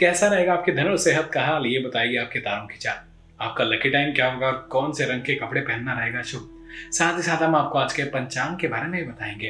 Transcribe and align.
कैसा 0.00 0.26
रहेगा 0.26 0.52
आपके 0.52 0.72
धन 0.72 0.84
और 0.84 0.96
सेहत 0.96 1.30
का 1.34 1.42
हाल, 1.42 1.66
ये 1.66 1.78
बताएगी 1.78 2.16
आपके 2.16 2.38
तारों 2.38 2.66
की 2.66 2.76
चाल। 2.76 2.98
आपका 3.40 3.64
लकी 3.64 3.90
टाइम 3.90 4.12
क्या 4.14 4.32
होगा 4.32 4.52
कौन 4.52 4.92
से 4.92 5.04
रंग 5.04 5.22
के 5.22 5.34
कपड़े 5.34 5.60
पहनना 5.60 6.00
रहेगा 6.00 6.22
शुभ? 6.22 6.68
साथ 6.92 7.16
ही 7.16 7.22
साथ 7.22 7.42
हम 7.42 7.56
आपको 7.56 7.78
आज 7.78 7.92
के 7.92 8.04
पंचांग 8.04 8.58
के 8.58 8.68
बारे 8.68 8.88
में 8.88 9.08
बताएँगे। 9.08 9.48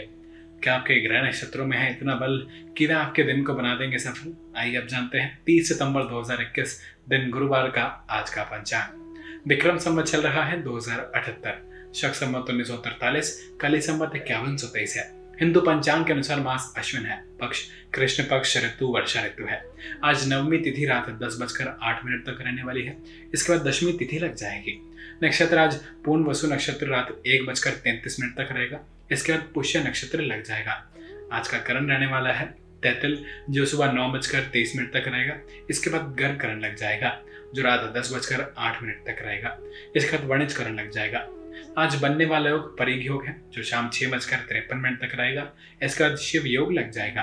क्या 0.62 0.74
आपके 0.74 1.08
ग्रह 1.08 1.22
नक्षत्रों 1.22 1.66
में 1.66 1.78
है 1.78 1.90
इतना 1.90 2.14
बल 2.14 2.46
कि 2.78 2.86
वे 2.86 2.94
आपके 2.94 3.22
दिन 3.22 3.44
को 3.44 3.54
बना 3.54 3.74
देंगे 3.74 3.98
सफल? 3.98 4.34
आइए 4.56 4.76
अब 4.76 4.86
जानते 4.86 5.18
हैं 5.18 5.44
30 5.44 5.68
सितंबर 5.68 6.02
2021 6.02 6.80
दिन 7.08 7.30
गुरुवार 7.30 7.68
का 7.68 8.06
आज 8.10 8.30
का 8.30 8.42
पंचांग। 8.42 9.48
विक्रम 9.48 9.78
संवत 9.78 10.04
चल 10.04 10.20
रहा 10.20 10.44
है 10.44 10.62
दो 10.62 10.76
हज़ार 10.76 11.12
अठहत्तर, 11.14 11.92
शक 11.94 12.14
संवत 12.14 12.50
उन्नीस 12.50 12.68
सौ 12.68 12.76
तरतालीस 12.76 13.56
कली 13.60 13.80
संवत 13.80 14.12
इक्यावन 14.16 14.56
सौ 14.56 14.66
तेईस 14.66 14.96
है। 14.96 15.19
हिंदू 15.40 15.60
पंचांग 15.60 16.04
के 16.06 16.12
अनुसार 16.12 16.40
मास 16.40 16.74
अश्विन 16.76 17.06
है, 17.06 17.22
पक्ष 17.40 17.62
कृष्ण 17.94 18.24
पक्ष 18.24 18.56
ऋतु, 18.56 18.86
वर्षा 18.86 19.24
ऋतु 19.24 19.44
है। 19.44 19.64
आज 20.04 20.32
नवमी 20.32 20.58
तिथि 20.58 20.84
रात 20.86 21.08
दस 21.10 21.38
बजकर 21.40 21.78
आठ 21.82 22.04
मिनट 22.04 22.26
तक 22.26 22.38
रहने 22.40 22.62
वाली 22.62 22.82
है। 22.82 22.96
इसके 23.34 23.52
बाद 23.52 23.68
दशमी 23.68 23.92
तिथि 23.92 24.18
लग 24.18 24.34
जाएगी। 24.34 24.78
नक्षत्र 25.24 25.58
आज 25.58 25.74
पूर्ण 26.04 26.24
वसु 26.24 26.46
नक्षत्र 26.46 26.86
रात 26.86 27.22
एक 27.26 27.46
बजकर 27.46 27.70
तैंतीस 27.70 28.20
मिनट 28.20 28.34
तक 28.34 28.48
रहेगा। 28.52 28.80
इसके 29.12 29.32
बाद 29.32 29.50
पुष्य 29.54 29.78
नक्षत्र 29.78 30.20
लग 30.20 30.44
जाएगा। 30.44 30.92
आज 31.32 31.48
का 31.48 31.58
करण 31.58 31.88
रहने 31.88 32.06
वाला 32.06 32.32
है। 32.32 32.46
तैतल 32.82 33.24
जो 33.50 33.66
सुबह 33.66 33.92
नौ 33.92 34.08
बजकर 34.08 34.40
तेईस 34.40 34.76
मिनट 34.76 34.92
तक 34.92 35.04
रहेगा। 35.08 35.38
इसके 35.70 35.90
बाद 35.90 36.16
गर्भ 36.20 36.40
करण 36.40 36.60
लग 36.60 36.76
जाएगा, 36.76 37.18
जो 37.54 37.62
रात 37.62 37.92
दस 37.96 38.12
बजकर 38.12 38.54
आठ 38.58 38.82
मिनट 38.82 38.96
तक 38.96 39.22
रहेगा। 39.22 39.58
इसके 39.96 40.16
बाद 40.16 40.26
वणिज 40.26 40.52
करण 40.52 40.74
लग 40.74 40.90
जाएगा। 40.90 41.28
आज 41.78 41.94
बनने 41.94 42.24
वाला 42.24 42.50
योग 42.50 42.78
परिग 42.78 43.04
योग 43.06 43.24
है, 43.26 43.36
जो 43.52 43.62
शाम 43.62 43.88
छह 43.92 44.10
बजकर 44.10 44.36
तिरपन 44.38 44.76
मिनट 44.76 45.00
तक 45.00 45.14
रहेगा। 45.14 45.50
इसके 45.82 46.16
शिव 46.16 46.46
योग 46.46 46.72
लग 46.72 46.90
जाएगा। 46.90 47.22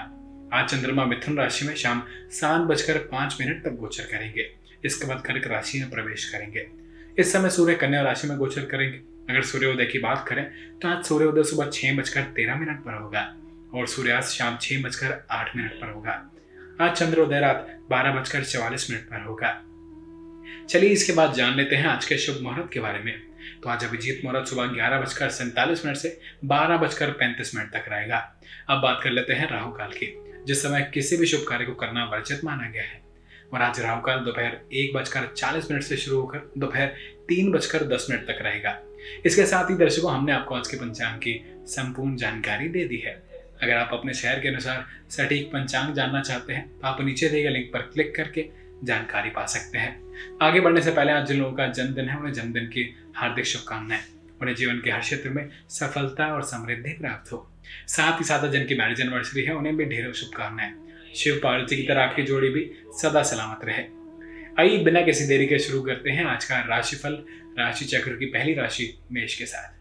आज 0.53 0.69
चंद्रमा 0.69 1.05
मिथुन 1.05 1.37
राशि 1.37 1.65
में 1.65 1.75
शाम 1.75 2.03
सात 2.31 2.61
बजकर 2.61 2.97
पाँच 3.11 3.37
मिनट 3.41 3.63
तक 3.63 3.71
गोचर 3.71 4.03
करेंगे। 4.03 4.49
इसके 4.85 5.07
बाद 5.07 5.21
कर्क 5.25 5.47
राशि 5.47 5.79
में 5.79 5.89
प्रवेश 5.89 6.29
करेंगे। 6.29 6.67
इस 7.19 7.33
समय 7.33 7.49
सूर्य 7.49 7.75
कन्या 7.75 8.01
राशि 8.01 8.27
में 8.27 8.37
गोचर 8.37 8.65
करेंगे। 8.65 8.97
अगर 9.29 9.41
सूर्योदय 9.41 9.85
की 9.85 9.99
बात 9.99 10.25
करें 10.27 10.43
तो 10.79 10.87
आज 10.87 11.03
सूर्योदय 11.05 11.43
सुबह 11.43 11.69
छह 11.73 11.95
बजकर 11.95 12.21
तेरह 12.35 12.55
मिनट 12.55 12.79
पर 12.79 12.93
होगा 12.93 13.21
और 13.73 13.87
सूर्यास्त 13.87 14.29
शाम 14.29 14.57
छह 14.61 14.81
बजकर 14.81 15.25
आठ 15.31 15.55
मिनट 15.55 15.71
पर 15.71 15.91
होगा। 15.91 16.11
आज 16.81 16.91
चंद्रोदय 16.91 17.39
रात 17.39 17.79
बारह 17.89 18.19
बजकर 18.19 18.43
चौवालीस 18.43 18.89
मिनट 18.91 19.03
पर 19.03 19.23
होगा। 19.25 19.51
चलिए 20.69 20.89
इसके 20.89 21.13
बाद 21.13 21.33
जान 21.33 21.55
लेते 21.55 21.75
हैं 21.75 21.85
आज 21.85 22.05
के 22.05 22.17
शुभ 22.17 22.41
मुहूर्त 22.41 22.69
के 22.73 22.79
बारे 22.79 22.99
में। 22.99 23.13
तो 23.63 23.69
आज 23.69 23.83
अभिजीत 23.83 24.21
मुहूर्त 24.25 24.47
सुबह 24.47 24.65
ग्यारह 24.65 24.99
बजकर 24.99 25.29
सैंतालीस 25.29 25.85
मिनट 25.85 25.97
से 25.97 26.19
बारह 26.45 26.77
बजकर 26.77 27.11
पैंतीस 27.13 27.55
मिनट 27.55 27.71
तक 27.71 27.89
रहेगा। 27.89 28.17
अब 28.69 28.81
बात 28.81 28.99
कर 29.03 29.11
लेते 29.11 29.33
हैं 29.33 29.49
राहु 29.49 29.71
काल 29.71 29.91
की, 29.93 30.13
जिस 30.47 30.61
समय 30.63 30.89
किसी 30.93 31.17
भी 31.17 31.25
शुभ 31.25 31.45
कार्य 31.49 31.65
को 31.65 31.73
करना 31.75 32.05
वर्जित 32.05 32.43
माना 32.45 32.69
गया 32.69 32.83
है। 32.83 33.01
और 33.53 33.61
आज 33.61 33.79
राहु 33.79 34.01
काल 34.01 34.19
दोपहर 34.19 34.57
एक 34.73 34.95
बजकर 34.95 35.27
चालीस 35.37 35.71
मिनट 35.71 35.83
से 35.83 35.97
शुरू 35.97 36.19
होकर 36.21 36.51
दोपहर 36.57 36.87
तीन 37.27 37.51
बजकर 37.51 37.83
दस 37.85 38.07
मिनट 38.09 38.27
तक 38.27 38.41
रहेगा। 38.41 38.77
इसके 39.25 39.45
साथ 39.45 39.69
ही 39.69 39.75
दर्शकों, 39.75 40.13
हमने 40.13 40.31
आपको 40.31 40.55
आज 40.55 40.67
के 40.67 40.77
पंचांग 40.77 41.17
की 41.17 41.39
संपूर्ण 41.67 42.15
जानकारी 42.15 42.67
दे 42.67 42.85
दी 42.85 42.97
है। 42.97 43.13
अगर 43.63 43.73
आप 43.73 43.89
अपने 43.93 44.13
शहर 44.13 44.39
के 44.39 44.47
अनुसार 44.47 44.85
सटीक 45.09 45.47
पंचांग 45.47 45.93
जानना 45.93 46.21
चाहते 46.21 46.53
हैं 46.53 46.67
तो 46.69 46.87
आप 46.87 47.01
नीचे 47.01 47.29
दिए 47.29 47.43
गए 47.43 47.49
लिंक 47.49 47.71
पर 47.73 47.81
क्लिक 47.93 48.15
करके 48.15 48.45
जानकारी 48.83 49.29
पा 49.29 49.45
सकते 49.45 49.77
हैं। 49.77 50.37
आगे 50.41 50.59
बढ़ने 50.59 50.81
से 50.81 50.91
पहले 50.91 51.11
आज 51.11 51.27
जिन 51.27 51.39
लोगों 51.39 51.53
का 51.53 51.67
जन्मदिन 51.67 52.09
है, 52.09 52.17
उन्हें 52.17 52.33
जन्मदिन 52.33 52.65
की 52.65 52.83
हार्दिक 53.17 53.45
शुभकामनाएँ। 53.45 54.03
उन्हें 54.41 54.55
जीवन 54.55 54.81
के 54.83 54.91
हर 54.91 54.99
क्षेत्र 54.99 55.29
में 55.29 55.49
सफलता 55.69 56.25
और 56.33 56.43
समृद्धि 56.43 56.91
प्राप्त 56.93 57.31
हो। 57.31 57.51
साथ 57.87 58.19
ही 58.19 58.25
साथ 58.25 58.47
जिनकी 58.47 58.75
मैरिज 58.75 59.01
एनिवर्सरी 59.01 59.43
है, 59.43 59.53
उन्हें 59.55 59.77
भी 59.77 59.85
ढेरों 59.85 60.13
शुभकामनाएँ। 60.13 60.73
शिव 61.15 61.41
पार्वती 61.43 61.75
की 61.75 61.83
तरह 61.83 62.01
आपकी 62.01 62.23
जोड़ी 62.23 62.49
भी 62.49 62.71
सदा 63.01 63.23
सलामत 63.23 63.59
रहे। 63.63 63.83
आइए 64.59 64.83
बिना 64.83 65.01
किसी 65.01 65.27
देरी 65.27 65.47
के 65.47 65.59
शुरू 65.59 65.81
करते 65.81 66.09
हैं 66.09 66.25
आज 66.25 66.45
का 66.45 66.59
राशिफल, 66.59 67.25
राशि 67.59 67.85
चक्र 67.85 68.15
की 68.15 68.25
पहली 68.25 68.53
राशि 68.53 68.99
मेष 69.11 69.37
के 69.37 69.45
साथ। 69.45 69.77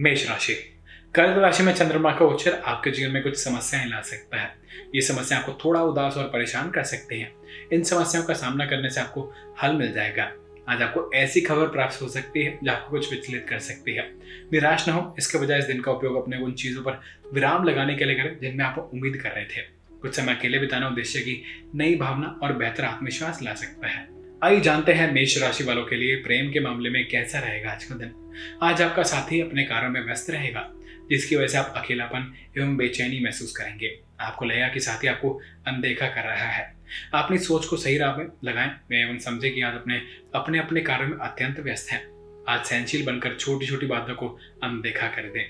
मेष 0.00 0.28
राशि। 0.28 0.71
कर्क 1.14 1.38
राशि 1.38 1.62
में 1.62 1.74
चंद्रमा 1.74 2.12
का 2.12 2.24
उच्चर 2.24 2.54
आपके 2.54 2.90
जीवन 2.90 3.12
में 3.12 3.22
कुछ 3.22 3.36
समस्याएँ 3.36 3.86
ला 3.86 4.00
सकता 4.00 4.40
है। 4.40 4.54
ये 4.94 5.00
समस्या 5.00 5.38
आपको 5.38 5.52
थोड़ा 5.64 5.82
उदास 5.82 6.16
और 6.16 6.24
परेशान 6.24 6.70
कर 6.70 6.82
सकती 6.82 7.20
हैं। 7.20 7.32
इन 7.72 7.82
समस्याओं 7.82 8.24
का 8.24 8.34
सामना 8.34 8.66
करने 8.66 8.90
से 8.90 9.00
आपको 9.00 9.34
हल 9.62 9.72
मिल 9.72 9.92
जाएगा। 9.92 10.32
आज 10.68 10.82
आपको 10.82 11.10
ऐसी 11.14 11.40
खबर 11.40 11.66
प्राप्त 11.66 12.02
हो 12.02 12.08
सकती 12.08 12.42
है, 12.42 12.58
जो 12.64 12.72
आपको 12.72 12.90
कुछ 12.90 13.10
विचलित 13.10 13.46
कर 13.48 13.58
सकती 13.58 13.94
है। 13.94 14.12
निराश 14.52 14.88
न 14.88 14.92
हो, 14.92 15.16
इसके 15.18 15.38
बजाय 15.38 15.58
इस 15.58 15.64
दिन 15.64 15.80
का 15.80 15.92
उपयोग 15.92 16.22
अपने 16.22 16.36
उन 16.36 16.52
चीज़ों 16.52 16.82
पर 16.82 17.00
विराम 17.34 17.64
लगाने 17.64 17.94
के 17.94 18.04
लिए 18.04 18.14
करें, 18.14 18.38
जिनमें 18.40 18.64
आप 18.64 18.90
उम्मीद 18.94 19.16
कर 19.16 19.30
रहे 19.30 19.44
थे। 19.44 19.60
कुछ 20.02 20.14
समय 20.14 20.34
अकेले 20.34 20.58
बिताना 20.58 20.88
उद्देश्य 20.88 21.20
की 21.20 21.44
नई 21.74 21.96
भावना 21.96 22.40
और 22.42 22.52
बेहतर 22.52 22.84
आत्मविश्वास 22.84 23.42
ला 23.42 23.54
सकता 23.54 23.88
है। 23.88 24.08
आइए 24.42 24.60
जानते 24.60 24.92
हैं 24.92 25.12
मेष 25.12 25.42
राशि 25.42 25.64
वालों 25.64 25.84
के 25.84 25.96
लिए 25.96 26.16
प्रेम 26.16 26.52
के 26.52 26.60
मामले 26.60 26.90
में 26.90 27.08
कैसा 27.08 27.38
रहेगा 27.38 27.70
आज 27.70 27.84
का 27.84 27.94
दिन। 27.94 28.32
आज 28.62 28.82
आपका 28.82 29.02
साथी 29.02 29.40
अपने 29.40 29.64
कार्यों 29.64 29.90
में 29.90 30.06
व्यस्त 30.06 30.30
रहेगा। 30.30 30.72
जिसकी 31.12 31.36
वजह 31.36 31.46
से 31.46 31.58
आप 31.58 31.74
अकेलापन 31.76 32.32
एवं 32.58 32.76
बेचैनी 32.76 33.20
महसूस 33.20 33.56
करेंगे। 33.56 33.98
आपको 34.20 34.44
लगेगा 34.44 34.68
कि 34.68 34.80
साथी 34.80 35.06
आपको 35.06 35.40
अनदेखा 35.66 36.06
कर 36.06 36.22
रहा 36.22 36.50
है। 36.50 36.74
अपनी 37.14 37.38
सोच 37.38 37.66
को 37.66 37.76
सही 37.76 37.98
राह 37.98 38.16
में 38.16 38.26
लगाएँ। 38.44 39.02
एवं 39.02 39.18
समझे 39.18 39.50
कि 39.50 39.62
आज 39.62 39.74
अपने 39.74 40.02
अपने 40.34 40.58
अपने 40.58 40.80
कार्यों 40.80 41.08
में 41.08 41.16
अत्यंत 41.16 41.60
व्यस्त 41.60 41.90
हैं। 41.92 42.02
आज 42.48 42.64
सहनशील 42.64 43.06
बनकर 43.06 43.34
छोटी 43.34 43.66
छोटी 43.66 43.86
बातों 43.86 44.14
को 44.14 44.28
अनदेखा 44.62 45.06
कर 45.06 45.22
दें। 45.22 45.44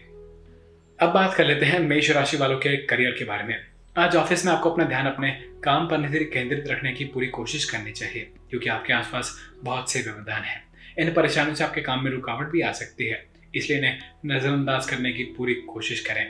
अब 0.99 1.13
बात 1.15 1.35
कर 1.35 1.47
लेते 1.47 1.67
हैं 1.67 1.79
मेष 1.81 2.11
राशि 2.11 2.37
वालों 2.37 2.59
के 2.59 2.77
करियर 2.77 3.11
के 3.11 3.25
बारे 3.25 3.45
में। 3.45 3.57
आज 3.99 4.17
ऑफ़िस 4.17 4.47
में 4.47 4.53
आपको 4.53 4.71
अपना 4.71 4.85
ध्यान 4.85 5.07
अपने 5.07 5.31
काम 5.65 5.87
पर 5.87 6.23
केंद्रित 6.25 6.65
रखने 6.69 6.93
की 6.93 7.05
पूरी 7.05 7.27
कोशिश 7.27 7.65
करनी 7.65 7.93
चाहिए, 7.93 8.33
क्योंकि 8.51 8.69
आपके 8.69 8.93
आसपास 8.93 9.51
बहुत 9.63 9.93
से 9.93 10.03
व्यवधान 10.03 10.43
हैं। 10.43 10.65
इन 10.99 11.13
परेशानियों 11.13 11.55
से 11.55 11.65
आपके 11.65 11.81
काम 11.81 12.05
में 12.05 12.11
रुकावट 12.11 12.47
भी 12.47 12.61
आ 12.61 12.73
सकती 12.73 13.07
है। 13.07 13.32
इसलिए 13.55 13.79
इन्हें 13.79 13.99
नजरअंदाज 14.27 14.87
करने 14.87 15.13
की 15.13 15.25
पूरी 15.37 15.55
कोशिश 15.67 16.01
करें। 16.01 16.27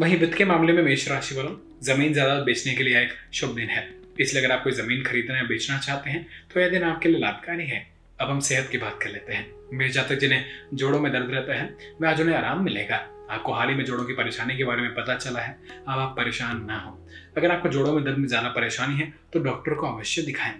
वहीं 0.00 0.16
वित्त 0.18 0.34
के 0.34 0.44
मामले 0.44 0.72
में 0.72 0.82
मेष 0.82 1.08
राशि 1.08 1.34
वालों, 1.34 1.54
ज़मीन 1.84 2.12
ज़्यादा 2.12 2.34
बेचने 2.42 2.74
के 2.74 2.82
लिए 2.82 3.00
एक 3.02 3.12
शुभ 3.34 3.54
दिन 3.54 3.68
है। 3.68 3.88
इसलिए 4.20 4.42
अगर 4.44 4.54
आप 4.54 4.62
कोई 4.64 4.72
ज़मीन 4.72 5.02
खरीदना 5.04 5.36
या 5.36 5.42
बेचना 5.44 5.78
चाहते 5.78 6.10
हैं 6.10 6.26
तो 6.54 6.60
यह 6.60 6.68
दिन 6.68 6.82
आपके 6.84 7.08
लिए 7.08 7.20
लाभकारी 7.20 7.66
है। 7.66 7.86
अब 8.20 8.30
हम 8.30 8.40
सेहत 8.40 8.68
की 8.70 8.78
बात 8.78 8.98
कर 9.02 9.10
लेते 9.10 9.32
हैं। 9.32 9.46
मेष 9.72 9.92
जातक 9.92 10.18
जिन्हें 10.18 10.44
जोड़ों 10.74 11.00
में 11.00 11.12
दर्द 11.12 11.30
रहता 11.30 11.54
है, 11.54 11.68
वह 12.00 12.10
आज 12.10 12.20
उन्हें 12.20 12.36
आराम 12.36 12.64
मिलेगा। 12.64 12.96
आपको 13.30 13.52
हाल 13.52 13.68
ही 13.68 13.74
में 13.74 13.84
जोड़ों 13.84 14.04
की 14.04 14.12
परेशानी 14.14 14.56
के 14.56 14.64
बारे 14.64 14.82
में 14.82 14.94
पता 14.94 15.14
चला 15.16 15.40
है। 15.40 15.56
अब 15.78 15.98
आप 15.98 16.14
परेशान 16.16 16.64
ना 16.64 16.78
हो। 16.78 16.98
अगर 17.36 17.50
आपको 17.50 17.68
जोड़ों 17.68 17.92
में 17.92 18.02
दर्द 18.04 18.18
में 18.18 18.26
ज़्यादा 18.28 18.48
परेशानी 18.50 18.98
है 18.98 19.12
तो 19.32 19.40
डॉक्टर 19.40 19.74
को 19.74 19.86
अवश्य 19.86 20.22
दिखाएँ। 20.22 20.54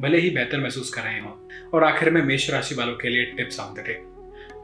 भले 0.00 0.18
ही 0.18 0.30
बेहतर 0.30 0.60
महसूस 0.60 0.90
कर 0.94 1.02
रहे 1.02 1.20
हो। 1.20 1.48
और 1.74 1.84
आखिर 1.84 2.10
में 2.10 2.22
मेष 2.22 2.50
राशि 2.50 2.74
वालों 2.74 2.94
के 2.96 3.08
लिए 3.08 3.24
tips 3.36 3.60
on 3.60 3.74
the 3.74 3.84
day 3.86 3.94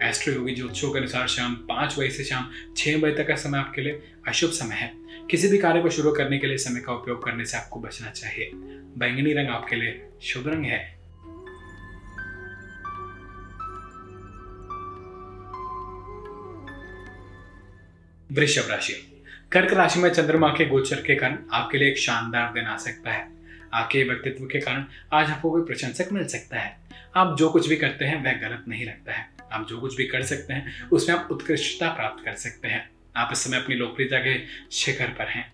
Astroyogi 0.34 0.54
ज्योतिषों 0.54 0.92
के 0.92 0.98
अनुसार 0.98 1.28
शाम 1.28 1.54
पाँच 1.54 1.98
बजे 1.98 2.10
से 2.10 2.24
शाम 2.24 2.50
छह 2.76 2.96
बजे 2.98 3.14
तक 3.14 3.28
का 3.28 3.36
समय 3.36 3.58
आपके 3.58 3.82
लिए 3.82 4.12
अशुभ 4.28 4.50
समय 4.50 4.74
है। 4.74 4.92
किसी 5.30 5.48
भी 5.48 5.58
कार्य 5.58 5.82
को 5.82 5.90
शुरू 5.90 6.12
करने 6.12 6.38
के 6.38 6.46
लिए 6.46 6.56
समय 6.56 6.80
का 6.80 6.92
उपयोग 6.92 7.24
करने 7.24 7.44
से 7.44 7.56
आपको 7.56 7.80
बचना 7.80 8.10
चाहिए। 8.10 8.50
बैंगनी 8.98 9.32
रंग 9.32 9.48
आपके 9.48 9.76
लिए 9.76 10.08
शुभ 10.22 10.48
रंग 10.48 10.64
है। 10.64 11.02
वृषभ 18.32 18.70
राशि। 18.70 19.24
कर्क 19.52 19.72
राशि 19.72 19.98
में 19.98 20.10
चंद्रमा 20.10 20.48
के 20.48 20.66
गोचर 20.66 20.96
के 20.96 21.14
कारण 21.14 21.38
आपके 21.52 21.78
लिए 21.78 21.88
एक 21.88 21.98
शानदार 21.98 22.52
दिन 22.52 22.64
आ 22.64 22.76
सकता 22.76 23.12
है। 23.12 23.28
आपके 23.74 24.04
व्यक्तित्व 24.04 24.44
के 24.44 24.60
कारण 24.60 24.84
आज 25.12 25.30
आपको 25.30 25.50
कोई 25.50 25.62
प्रशंसक 25.62 26.08
मिल 26.12 26.26
सकता 26.26 26.58
है। 26.58 26.78
आप 27.16 27.36
जो 27.38 27.50
कुछ 27.50 27.68
भी 27.68 27.76
करते 27.76 28.04
हैं, 28.04 28.24
वह 28.24 28.48
गलत 28.48 28.64
नहीं 28.68 28.84
लगता 28.84 29.12
है। 29.12 29.31
आप 29.52 29.66
जो 29.68 29.80
कुछ 29.80 29.96
भी 29.96 30.06
कर 30.06 30.22
सकते 30.22 30.52
हैं, 30.52 30.88
उसमें 30.88 31.16
आप 31.16 31.28
उत्कृष्टता 31.30 31.88
प्राप्त 31.88 32.24
कर 32.24 32.34
सकते 32.34 32.68
हैं। 32.68 32.90
आप 33.16 33.28
इस 33.32 33.38
समय 33.38 33.56
अपनी 33.56 33.74
लोकप्रियता 33.74 34.18
के 34.18 34.38
शिखर 34.72 35.08
पर 35.08 35.28
हैं। 35.28 35.52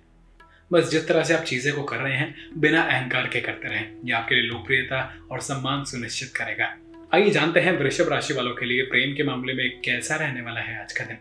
बस 0.72 0.90
जिस 0.90 1.08
तरह 1.08 1.24
से 1.24 1.34
आप 1.34 1.44
चीज़ें 1.44 1.74
को 1.74 1.82
कर 1.82 1.96
रहे 1.96 2.16
हैं, 2.16 2.34
बिना 2.56 2.82
अहंकार 2.82 3.26
के 3.26 3.40
करते 3.40 3.68
रहें। 3.68 3.92
यह 4.04 4.16
आपके 4.16 4.34
लिए 4.34 4.44
लोकप्रियता 4.44 5.00
और 5.30 5.40
सम्मान 5.40 5.84
सुनिश्चित 5.84 6.32
करेगा। 6.36 6.74
आइए 7.14 7.30
जानते 7.30 7.60
हैं 7.60 7.72
वृषभ 7.72 8.08
राशि 8.08 8.34
वालों 8.34 8.54
के 8.54 8.66
लिए 8.66 8.82
प्रेम 8.82 9.14
के 9.16 9.22
मामले 9.22 9.52
में 9.52 9.80
कैसा 9.80 10.16
रहने 10.16 10.40
वाला 10.40 10.60
है 10.60 10.80
आज 10.80 10.92
का 10.92 11.04
दिन। 11.04 11.18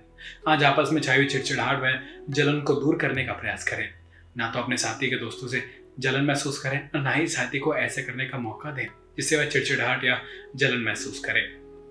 आज 0.48 0.64
आपस 0.64 0.90
में 0.94 1.02
छाई 1.02 1.18
हुई 1.18 1.26
चिड़चिड़ाहट 1.26 1.82
व 1.84 2.00
जलन 2.30 2.60
को 2.62 2.74
दूर 2.74 2.98
करने 2.98 3.24
का 3.24 3.34
प्रयास 3.34 3.64
करें। 3.64 3.90
ना 4.38 4.52
तो 4.52 4.60
अपने 4.60 4.78
साथी 4.78 5.10
के 5.10 5.16
दोस्तों 5.16 5.48
से 5.48 5.64
जलन 6.00 6.26
महसूस 6.26 6.60
करें 6.60 6.90
ना 6.96 7.12
ही 7.12 7.28
साथी 7.28 7.60
को 7.60 7.76
ऐसे 7.76 8.02
करने 8.02 8.26
का 8.26 8.38
मौका 8.38 8.72
दें, 8.72 8.86
जिससे 9.18 9.38
वह 9.38 9.46
चिड़चिड़ाहट 9.46 10.04
या 10.04 10.22
जलन 10.56 10.84
महसूस 10.84 11.20
करे। 11.20 11.42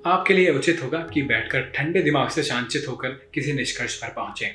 आपके 0.07 0.35
लिए 0.35 0.51
उचित 0.51 0.83
होगा 0.83 0.99
कि 1.15 1.23
बैठकर 1.23 1.63
ठंडे 1.75 2.01
दिमाग 2.03 2.29
से 2.29 2.43
शांचित 2.43 2.85
होकर 2.89 3.09
किसी 3.35 3.53
निष्कर्ष 3.53 3.97
पर 3.97 4.09
पहुँचे। 4.09 4.51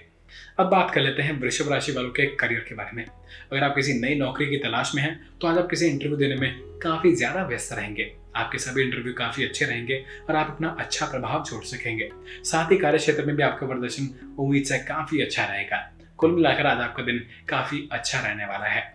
अब 0.60 0.68
बात 0.68 0.92
कर 0.94 1.02
लेते 1.02 1.22
हैं 1.22 1.40
वृषभ 1.40 1.72
राशि 1.72 1.92
वालों 1.92 2.10
के 2.10 2.26
करियर 2.36 2.66
के 2.70 2.76
बारे 2.76 2.96
में। 2.96 3.04
अगर 3.04 3.64
आप 3.64 3.76
किसी 3.76 3.94
नई 3.94 4.16
नौकरी 4.16 4.46
की 4.46 4.58
तलाश 4.58 4.92
में 4.96 5.02
हैं 5.04 5.12
तो 5.42 5.48
आज 5.48 5.58
आप 5.58 5.70
किसी 5.70 5.88
इंटरव्यू 5.88 6.18
देने 6.18 6.36
में 6.36 6.80
काफ़ी 6.82 7.14
ज़्यादा 7.14 7.44
व्यस्त 7.44 7.74
रहेंगे। 7.74 8.12
आपके 8.36 8.58
सभी 8.58 8.84
इंटरव्यू 8.84 9.14
काफ़ी 9.14 9.46
अच्छे 9.46 9.66
रहेंगे 9.66 10.04
और 10.30 10.36
आप 10.36 10.50
अपना 10.50 10.76
अच्छा 10.80 11.06
प्रभाव 11.06 11.44
छोड़ 11.44 11.64
सकेंगे। 11.66 12.10
साथ 12.44 12.72
ही 12.72 12.78
कार्य 12.78 12.98
क्षेत्र 12.98 13.26
में 13.26 13.36
भी 13.36 13.44
आपका 13.44 13.68
प्रदर्शन 13.68 14.10
उम्मीद 14.40 14.64
से 14.64 14.80
काफ़ी 14.86 15.22
अच्छा 15.22 15.46
रहेगा। 15.46 15.78
कुल 16.20 16.32
मिलाकर 16.32 16.68
आज 16.68 16.82
आपका 16.82 17.04
दिन 17.04 17.24
काफ़ी 17.50 17.88
अच्छा 17.92 18.20
रहने 18.20 18.46
वाला 18.46 18.68
है। 18.68 18.90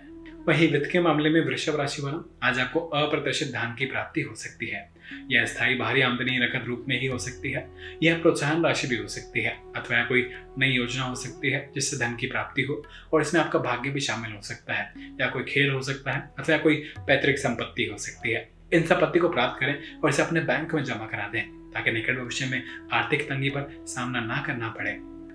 वहीं 0.48 0.72
वित्त 0.72 0.90
के 0.90 1.00
मामले 1.00 1.30
में 1.30 1.40
वृषभ 1.40 1.76
राशि 1.76 2.02
वालों, 2.02 2.20
आज 2.42 2.58
आपको 2.58 2.80
अप्रत्याशित 2.80 3.48
धन 3.48 3.74
की 3.78 3.86
प्राप्ति 3.86 4.20
हो 4.20 4.34
सकती 4.36 4.66
है। 4.66 4.88
यह 5.30 5.44
स्थायी 5.44 5.74
बाहरी 5.74 6.00
आमदनी 6.00 6.38
नकद 6.38 6.64
रूप 6.66 6.84
में 6.88 7.00
ही 7.00 7.06
हो 7.06 7.18
सकती 7.18 7.50
है 7.50 7.68
यह 8.02 8.18
प्रोत्साहन 8.22 8.64
राशि 8.64 8.88
भी 8.88 8.96
हो 8.96 9.08
सकती 9.08 9.40
है, 9.40 9.56
अथवा 9.76 10.04
कोई 10.04 10.30
नई 10.58 10.70
योजना 10.70 11.02
हो 11.02 11.14
सकती 11.14 11.50
है 11.50 11.70
जिससे 11.74 11.96
धन 11.96 12.16
की 12.16 12.26
प्राप्ति 12.26 12.62
हो, 12.62 12.84
और 13.12 13.22
इसमें 13.22 13.40
आपका 13.40 13.58
भाग्य 13.58 13.90
भी 13.90 14.00
शामिल 14.00 14.32
हो 14.32 14.42
सकता 14.42 14.74
है, 14.74 14.92
या 15.20 15.26
कोई 15.26 15.42
खेल 15.42 15.70
हो 15.70 15.82
सकता 15.82 16.12
है, 16.12 16.30
अथवा 16.38 16.56
कोई 16.56 16.76
पैतृक 16.98 17.38
संपत्ति 17.38 17.84
हो 17.84 17.98
सकती 17.98 18.32
है। 18.32 18.48
इन 18.72 18.82
संपत्ति 18.82 19.18
को 19.18 19.28
प्राप्त 19.28 19.60
करें 19.60 20.00
और 20.00 20.10
इसे 20.10 20.22
अपने 20.22 20.40
बैंक 20.40 20.74
में 20.74 20.84
जमा 20.84 21.06
करा 21.06 21.28
दें, 21.28 21.70
ताकि 21.72 21.92
निकट 21.92 22.18
भविष्य 22.18 22.46
में 22.46 22.62
आर्थिक 22.92 23.22
तंगी 23.22 23.48
पर 23.48 23.84
सामना 23.86 24.20
ना 24.20 24.42
करना 24.46 24.68
पड़े। 24.68 24.90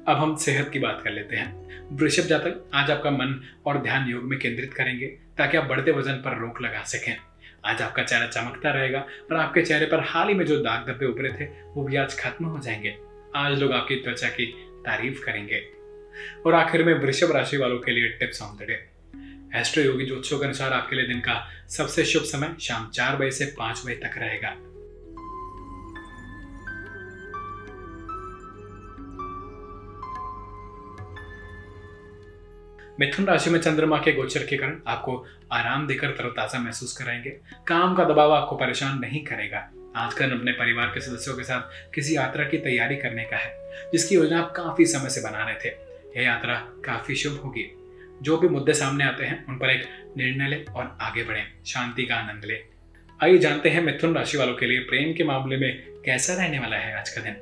अब 0.08 0.18
हम 0.18 0.36
सेहत 0.36 0.70
की 0.70 0.80
बात 0.80 1.02
कर 1.04 1.12
लेते 1.12 1.36
हैं। 1.36 1.98
वृषभ 1.98 2.24
जातक, 2.24 2.70
आज 2.74 2.92
आपका 2.92 3.12
मन 3.12 3.42
और 3.66 3.82
ध्यान 3.82 4.10
योग 4.10 4.24
में 4.24 4.40
केंद्रित 4.40 4.74
करेंगे, 4.74 5.08
ताकि 5.08 5.58
आप 5.58 5.64
बढ़ते 5.64 5.92
वज़न 5.92 6.14
पर 6.14 6.40
रोक 6.40 6.62
लगा 6.62 6.84
सकें। 6.84 7.18
आज 7.66 7.82
आपका 7.82 8.04
चेहरा 8.04 8.28
चमकता 8.28 8.72
रहेगा 8.72 9.00
और 9.00 9.36
आपके 9.38 9.62
चेहरे 9.62 9.86
पर 9.86 10.00
हाल 10.00 10.28
ही 10.28 10.34
में 10.34 10.46
जो 10.46 10.58
दाग 10.58 10.88
धब्बे 10.88 11.06
उभरे 11.06 11.30
थे, 11.30 11.46
वो 11.46 11.84
भी 11.84 11.96
आज 11.96 12.20
खत्म 12.20 12.46
हो 12.46 12.60
जाएँगे। 12.60 12.98
आज 13.36 13.60
लोग 13.60 13.72
आपकी 13.72 13.96
त्वचा 13.96 14.28
की 14.28 14.46
तारीफ़ 14.86 15.26
करेंगे। 15.26 15.68
और 16.46 16.54
आखिर 16.54 16.84
में 16.84 16.94
वृषभ 16.94 17.32
राशि 17.32 17.58
वालों 17.58 17.80
के 17.80 17.92
लिए 17.92 18.08
tips 18.08 18.42
on 18.42 18.58
the 18.58 18.62
day. 18.62 18.90
Astroyogi 19.84 20.06
ज्योतिषों 20.06 20.40
के 20.40 20.46
अनुसार 20.46 20.74
आपके 20.74 20.96
लिए 20.96 21.08
दिन 21.08 21.20
का 21.20 21.50
सबसे 21.70 22.06
शुभ 22.06 22.24
समय 22.24 22.56
शाम 22.62 22.90
चार 22.90 23.16
बजे 23.16 23.32
से 23.32 23.46
पाँच 23.46 23.84
बजे 23.86 23.96
तक 23.96 24.18
रहेगा। 24.18 24.56
मिथुन 33.02 33.26
राशि 33.26 33.50
में 33.50 33.60
चंद्रमा 33.60 33.98
के 33.98 34.14
गोचर 34.14 34.46
के 34.46 34.58
कारण 34.58 34.80
आपको 34.88 35.26
आराम 35.52 35.88
देकर 35.88 36.10
तरताजा 36.10 36.60
महसूस 36.60 36.98
कराएँगे। 36.98 37.30
काम 37.68 37.96
का 37.96 38.04
दबाव 38.04 38.32
आपको 38.32 38.56
परेशान 38.56 39.00
नहीं 39.00 39.24
करेगा। 39.24 39.70
आज 39.96 40.14
का 40.14 40.26
अपने 40.26 40.52
परिवार 40.52 40.88
के 40.88 41.02
सदस्यों 41.02 41.36
के 41.36 41.44
साथ 41.44 41.94
किसी 41.94 42.16
यात्रा 42.16 42.44
की 42.44 42.58
तैयारी 42.58 42.96
करने 42.96 43.24
का 43.24 43.38
है, 43.38 43.54
जिसकी 43.92 44.16
योजना 44.16 44.40
आप 44.40 44.54
काफ़ी 44.56 44.86
समय 44.86 45.10
से 45.10 45.22
बना 45.22 45.46
रहे 45.46 45.56
थे। 45.56 45.70
यह 46.18 46.24
यात्रा 46.24 46.56
काफ़ी 46.56 47.16
शुभ 47.16 47.42
होगी। 47.44 47.76
जो 48.22 48.38
भी 48.38 48.48
मुद्दे 48.48 48.74
सामने 48.74 49.04
आते 49.04 49.26
हैं, 49.26 49.46
उन 49.46 49.56
पर 49.56 49.70
एक 49.70 49.84
निर्णय 50.18 50.48
ले 50.48 50.64
और 50.64 50.98
आगे 51.02 51.24
बढ़े। 51.24 51.44
शांति 51.66 52.06
का 52.06 52.16
आनंद 52.16 52.46
ले। 52.46 52.64
आइए 53.24 53.38
जानते 53.38 53.70
हैं 53.70 53.82
मिथुन 53.82 54.16
राशि 54.16 54.38
वालों 54.38 54.54
के 54.54 54.66
लिए 54.66 54.80
प्रेम 54.80 55.14
के 55.14 55.24
मामले 55.24 55.58
में 55.58 55.88
कैसा 56.06 56.34
रहने 56.34 56.60
वाला 56.60 56.78
है 56.78 57.00
आज 57.00 57.10
का 57.10 57.22
दिन। 57.22 57.36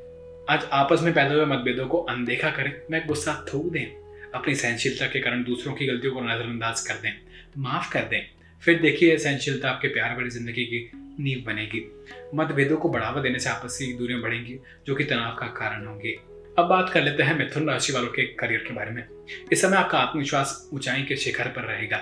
आज 0.49 0.67
आपस 0.71 0.99
में 1.01 1.13
पैदा 1.13 1.35
हुए 1.35 1.45
मतभेदों 1.45 1.87
को 1.87 1.97
अनदेखा 1.97 2.49
करें, 2.49 2.81
मैं 2.91 3.07
गुस्सा 3.07 3.45
थूक 3.53 3.71
दें। 3.71 4.08
अपनी 4.35 4.55
सहनशीलता 4.55 5.05
के 5.05 5.19
कारण 5.19 5.43
दूसरों 5.43 5.73
की 5.73 5.85
गलतियों 5.85 6.13
को 6.13 6.21
नजरअंदाज 6.21 6.81
कर 6.81 6.93
दें। 6.93 7.13
माफ़ 7.57 7.93
कर 7.93 7.99
दें। 7.99 8.29
फिर 8.65 8.79
देखिए, 8.79 9.17
सहनशीलता 9.17 9.69
आपके 9.69 9.87
प्यार 9.87 10.15
भरी 10.15 10.29
ज़िंदगी 10.29 10.63
की 10.63 10.91
नींव 10.95 11.43
बनेगी। 11.45 11.91
मतभेदों 12.35 12.77
को 12.77 12.89
बढ़ावा 12.89 13.21
देने 13.21 13.39
से 13.39 13.49
आपस 13.49 13.79
दूरियाँ 13.99 14.21
बढ़ेंगी, 14.21 14.59
जो 14.87 14.95
कि 14.95 15.03
तनाव 15.03 15.35
का 15.35 15.47
कारण 15.47 15.85
होंगी। 15.85 16.11
अब 16.59 16.65
बात 16.65 16.89
कर 16.89 17.03
लेते 17.03 17.23
हैं 17.23 17.39
मिथुन 17.39 17.69
राशि 17.69 17.93
वालों 17.93 18.07
के 18.07 18.23
करियर 18.23 18.59
के 18.59 18.73
बारे 18.73 18.91
में। 18.91 19.07
इस 19.51 19.61
समय 19.61 19.77
आपका 19.77 19.99
आत्मविश्वास 19.99 20.69
ऊंचाई 20.73 21.03
के 21.03 21.15
शिखर 21.15 21.47
पर 21.47 21.61
रहेगा। 21.61 21.97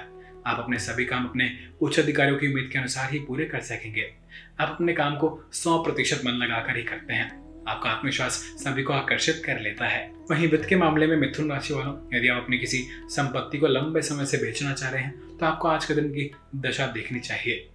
आप 0.48 0.60
अपने 0.60 0.80
सभी 0.80 1.06
काम 1.06 1.26
अपने 1.26 1.52
उच्च 1.82 2.00
अधिकारियों 2.00 2.38
की 2.38 2.48
उम्मीद 2.48 2.70
के 2.74 2.80
अनुसार 2.80 3.12
ही 3.12 3.20
पूरे 3.20 3.46
कर 3.46 3.60
सकेंगे। 3.60 4.14
आप 4.60 4.70
अपने 4.70 4.94
काम 4.94 5.16
को 5.16 5.50
सौ 5.54 5.84
प्रतिशत 5.84 6.22
मन 6.26 6.32
लगाकर 6.32 6.78
ही 6.78 6.84
करते 6.84 7.14
हैं। 7.14 7.47
आपका 7.68 7.90
आत्मविश्वास 7.90 8.34
सभी 8.58 8.84
को 8.84 8.94
आकर्षित 8.94 9.42
कर 9.46 9.60
लेता 9.60 9.88
है। 9.88 10.02
वहीं 10.32 10.48
वित्त 10.48 10.68
के 10.70 10.76
मामले 10.76 11.08
में 11.08 11.16
मिथुन 11.18 11.52
राशि 11.52 11.74
वालों, 11.74 11.96
यदि 12.14 12.28
आप 12.28 12.44
अपनी 12.44 12.58
किसी 12.60 12.84
संपत्ति 13.10 13.58
को 13.58 13.68
लंबे 13.68 14.02
समय 14.02 14.26
से 14.26 14.38
बेचना 14.38 14.74
चाह 14.74 14.90
रहे 14.90 15.02
हैं 15.04 15.38
तो 15.38 15.46
आपको 15.46 15.68
आज 15.68 15.86
के 15.86 15.94
दिन 15.94 16.10
की 16.10 16.32
दशा 16.58 16.88
देखनी 16.88 17.20
चाहिए। 17.20 17.68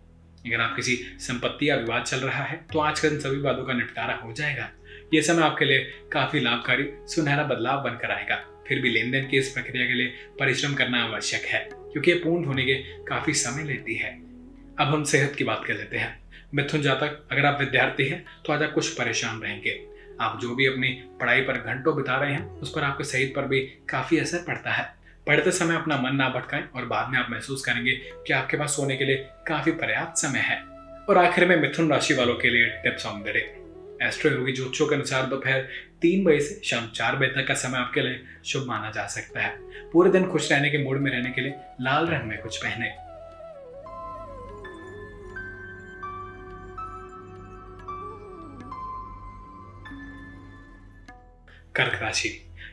अगर 0.46 0.60
आप 0.60 0.74
किसी 0.76 0.94
संपत्ति 1.20 1.68
या 1.70 1.76
विवाद 1.76 2.02
चल 2.02 2.18
रहा 2.18 2.44
है 2.44 2.60
तो 2.72 2.78
आज 2.78 3.00
के 3.00 3.08
दिन 3.10 3.18
सभी 3.20 3.40
वादों 3.40 3.64
का 3.64 3.72
निपटारा 3.72 4.14
हो 4.24 4.32
जाएगा। 4.32 4.70
ये 5.14 5.22
समय 5.22 5.42
आपके 5.42 5.64
लिए 5.64 5.78
काफ़ी 6.12 6.40
लाभकारी, 6.40 6.88
सुनहरा 7.06 7.44
बदलाव 7.44 7.82
बनकर 7.82 8.10
आएगा। 8.10 8.36
फिर 8.68 8.80
भी 8.80 8.90
लेन 8.90 9.10
देन 9.10 9.28
की 9.28 9.38
इस 9.38 9.48
प्रक्रिया 9.48 9.86
के 9.86 9.94
लिए 9.94 10.06
परिश्रम 10.40 10.74
करना 10.74 11.02
आवश्यक 11.04 11.44
है, 11.44 11.68
क्योंकि 11.72 12.10
ये 12.10 12.16
पूर्ण 12.18 12.44
होने 12.44 12.64
के 12.64 12.74
काफ़ी 13.04 13.34
समय 13.34 13.64
लेती 13.64 13.94
है। 13.94 14.10
अब 14.78 14.86
हम 14.86 15.04
सेहत 15.04 15.34
की 15.38 15.44
बात 15.44 15.64
कर 15.66 15.74
लेते 15.74 15.96
हैं। 15.96 16.21
मिथुन 16.54 16.82
जातक, 16.82 17.28
अगर 17.32 17.46
आप 17.46 17.60
विद्यार्थी 17.60 18.06
हैं 18.06 18.24
तो 18.46 18.52
आज 18.52 18.62
आप 18.62 18.72
कुछ 18.72 18.88
परेशान 18.88 19.40
रहेंगे। 19.40 19.80
आप 20.20 20.38
जो 20.40 20.54
भी 20.54 20.66
अपनी 20.66 20.88
पढ़ाई 21.20 21.40
पर 21.40 21.58
घंटों 21.58 21.94
बिता 21.96 22.16
रहे 22.16 22.32
हैं, 22.32 22.48
उस 22.50 22.72
पर 22.72 22.82
आपके 22.82 23.04
सेहत 23.04 23.32
पर 23.36 23.46
भी 23.46 23.60
काफ़ी 23.88 24.18
असर 24.18 24.38
पड़ता 24.38 24.70
है। 24.70 24.84
पढ़ते 25.26 25.50
समय 25.50 25.74
अपना 25.74 25.96
मन 25.96 26.16
ना 26.16 26.28
भटकाएँ 26.28 26.64
और 26.74 26.84
बाद 26.84 27.08
में 27.08 27.18
आप 27.18 27.30
महसूस 27.30 27.64
करेंगे 27.64 27.92
कि 28.26 28.32
आपके 28.32 28.56
पास 28.56 28.76
सोने 28.76 28.96
के 28.96 29.04
लिए 29.04 29.16
काफ़ी 29.48 29.72
पर्याप्त 29.72 30.18
समय 30.18 30.40
है। 30.40 30.60
और 31.08 31.18
आखिर 31.18 31.48
में 31.48 31.56
मिथुन 31.56 31.90
राशि 31.90 32.14
वालों 32.14 32.34
के 32.34 32.50
लिए 32.50 32.66
tips 32.82 33.06
on 33.06 33.22
the 33.22 33.28
day 33.28 33.40
Astroyogi 34.30 34.52
ज्योतिषों 34.52 34.86
के 34.86 34.94
अनुसार 34.94 35.26
दोपहर 35.26 35.60
तीन 36.02 36.24
बजे 36.24 36.40
से 36.40 36.60
शाम 36.64 36.86
चार 36.86 37.16
बजे 37.16 37.26
तक 37.26 37.46
का 37.48 37.54
समय 37.54 37.78
आपके 37.78 38.00
लिए 38.00 38.22
शुभ 38.44 38.66
माना 38.68 38.90
जा 38.90 39.06
सकता 39.06 39.40
है। 39.40 39.56
पूरे 39.90 40.10
दिन 40.10 40.26
खुश 40.26 40.52
रहने 40.52 40.70
के 40.70 40.78
मूड 40.78 40.98
में 40.98 41.10
रहने 41.10 41.30
के 41.30 41.40
लिए 41.40 41.54
लाल 41.80 42.06
रंग 42.06 42.28
में 42.28 42.40
कुछ 42.40 42.56
पहने। 42.56 42.90
कर्क 51.74 51.98
राशि। 52.02 52.28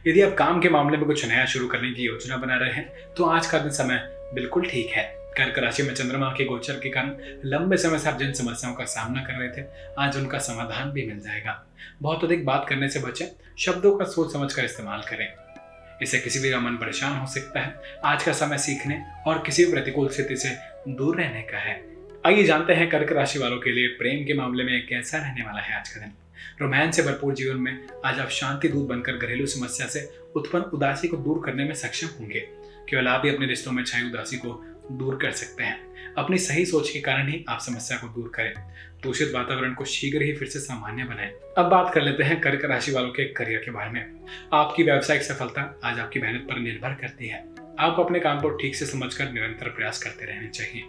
यदि 0.07 0.21
आप 0.21 0.33
काम 0.33 0.59
के 0.61 0.69
मामले 0.69 0.97
में 0.97 1.05
कुछ 1.05 1.25
नया 1.25 1.45
शुरू 1.45 1.67
करने 1.67 1.91
की 1.91 2.03
योजना 2.03 2.37
बना 2.37 2.55
रहे 2.57 2.71
हैं 2.71 3.13
तो 3.17 3.25
आज 3.25 3.47
का 3.47 3.59
दिन 3.59 3.71
समय 3.71 3.97
बिल्कुल 4.33 4.65
ठीक 4.65 4.89
है। 4.89 5.03
कर्क 5.37 5.59
राशि 5.59 5.83
में 5.83 5.93
चंद्रमा 5.93 6.29
के 6.37 6.45
गोचर 6.45 6.73
के 6.73 6.89
कारण 6.89 7.15
लंबे 7.45 7.77
समय 7.77 7.99
से 7.99 8.09
आप 8.09 8.17
जिन 8.19 8.33
समस्याओं 8.33 8.73
का 8.73 8.85
सामना 8.85 9.21
कर 9.21 9.33
रहे 9.33 9.49
थे, 9.49 9.65
आज 9.99 10.17
उनका 10.17 10.39
समाधान 10.39 10.91
भी 10.91 11.05
मिल 11.07 11.19
जाएगा। 11.19 11.65
बहुत 12.01 12.23
अधिक 12.23 12.45
बात 12.45 12.65
करने 12.69 12.89
से 12.89 12.99
बचें, 12.99 13.25
शब्दों 13.59 13.95
का 13.97 14.05
सोच 14.05 14.33
समझ 14.33 14.53
कर 14.53 14.65
इस्तेमाल 14.65 15.01
करें। 15.01 15.27
इससे 16.01 16.19
किसी 16.19 16.39
भी 16.39 16.51
का 16.51 16.59
मन 16.59 16.75
परेशान 16.75 17.17
हो 17.17 17.25
सकता 17.27 17.59
है, 17.59 17.75
आज 18.05 18.23
का 18.23 18.33
समय 18.33 18.57
सीखने 18.57 19.01
और 19.27 19.43
किसी 19.45 19.65
भी 19.65 19.71
प्रतिकूल 19.71 20.09
स्थिति 20.09 20.35
से 20.35 20.55
दूर 20.89 21.17
रहने 21.17 21.41
का 21.41 21.57
है। 21.57 21.81
आइए 22.25 22.43
जानते 22.43 22.73
हैं 22.73 22.89
कर्क 22.89 23.11
राशि 23.11 23.39
वालों 23.39 23.57
के 23.57 23.71
लिए 23.71 23.87
प्रेम 23.97 24.25
के 24.25 24.33
मामले 24.33 24.63
में 24.63 24.87
कैसा 24.87 25.17
रहने 25.17 25.45
वाला 25.45 25.61
है 25.61 25.79
आज 25.79 25.89
का 25.89 25.99
दिन। 25.99 26.13
रोमांस 26.61 26.95
से 26.95 27.01
भरपूर 27.01 27.33
जीवन 27.33 27.57
में 27.57 27.87
आज 28.05 28.19
आप 28.19 28.29
शांति 28.29 28.67
दूत 28.67 28.87
बनकर 28.87 29.17
घरेलू 29.17 29.45
समस्या 29.45 29.87
से 29.87 30.09
उत्पन्न 30.35 30.63
उदासी 30.63 31.07
को 31.07 31.17
दूर 31.17 31.41
करने 31.45 31.65
में 31.65 31.73
सक्षम 31.73 32.07
होंगे। 32.07 32.39
केवल 32.89 33.07
आप 33.07 33.21
ही 33.25 33.35
अपने 33.35 33.45
रिश्तों 33.45 33.71
में 33.71 33.83
छाई 33.83 34.03
उदासी 34.03 34.37
को 34.37 34.65
दूर 34.91 35.15
कर 35.15 35.31
सकते 35.31 35.63
हैं। 35.63 36.13
अपनी 36.17 36.37
सही 36.37 36.65
सोच 36.65 36.89
के 36.89 36.99
कारण 36.99 37.27
ही 37.27 37.45
आप 37.49 37.59
समस्या 37.59 37.97
को 37.97 38.07
दूर 38.07 38.31
करें। 38.35 38.53
दूषित 39.03 39.31
वातावरण 39.33 39.73
को 39.73 39.85
शीघ्र 39.85 40.21
ही 40.21 40.33
फिर 40.33 40.47
से 40.47 40.59
सामान्य 40.59 41.03
बनाएँ। 41.03 41.31
अब 41.57 41.65
बात 41.65 41.93
कर 41.93 42.01
लेते 42.01 42.23
हैं 42.23 42.41
कर्क 42.41 42.65
राशि 42.65 42.91
वालों 42.91 43.09
के 43.09 43.25
करियर 43.25 43.59
के 43.59 43.71
बारे 43.71 43.89
में। 43.89 44.19
आपकी 44.53 44.83
व्यावसायिक 44.83 45.23
सफलता 45.23 45.79
आज 45.83 45.99
आपकी 45.99 46.19
मेहनत 46.19 46.41
पर 46.41 46.59
निर्भर 46.59 46.93
करती 46.93 47.27
है। 47.27 47.45
आपको 47.79 48.03
अपने 48.03 48.19
काम 48.19 48.39
को 48.41 48.49
ठीक 48.49 48.75
से 48.75 48.85
समझकर 48.85 49.31
निरंतर 49.31 49.69
प्रयास 49.69 50.03
करते 50.03 50.25
रहने 50.25 50.47
चाहिए। 50.47 50.83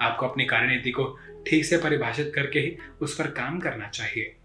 आपको 0.00 0.28
अपनी 0.28 0.44
कार्यनीति 0.44 0.90
को 0.90 1.18
ठीक 1.46 1.64
से 1.64 1.76
परिभाषित 1.76 2.32
करके 2.34 2.60
ही 2.60 2.76
उस 3.00 3.18
पर 3.18 3.26
काम 3.26 3.58
करना 3.60 3.88
चाहिए। 3.88 4.36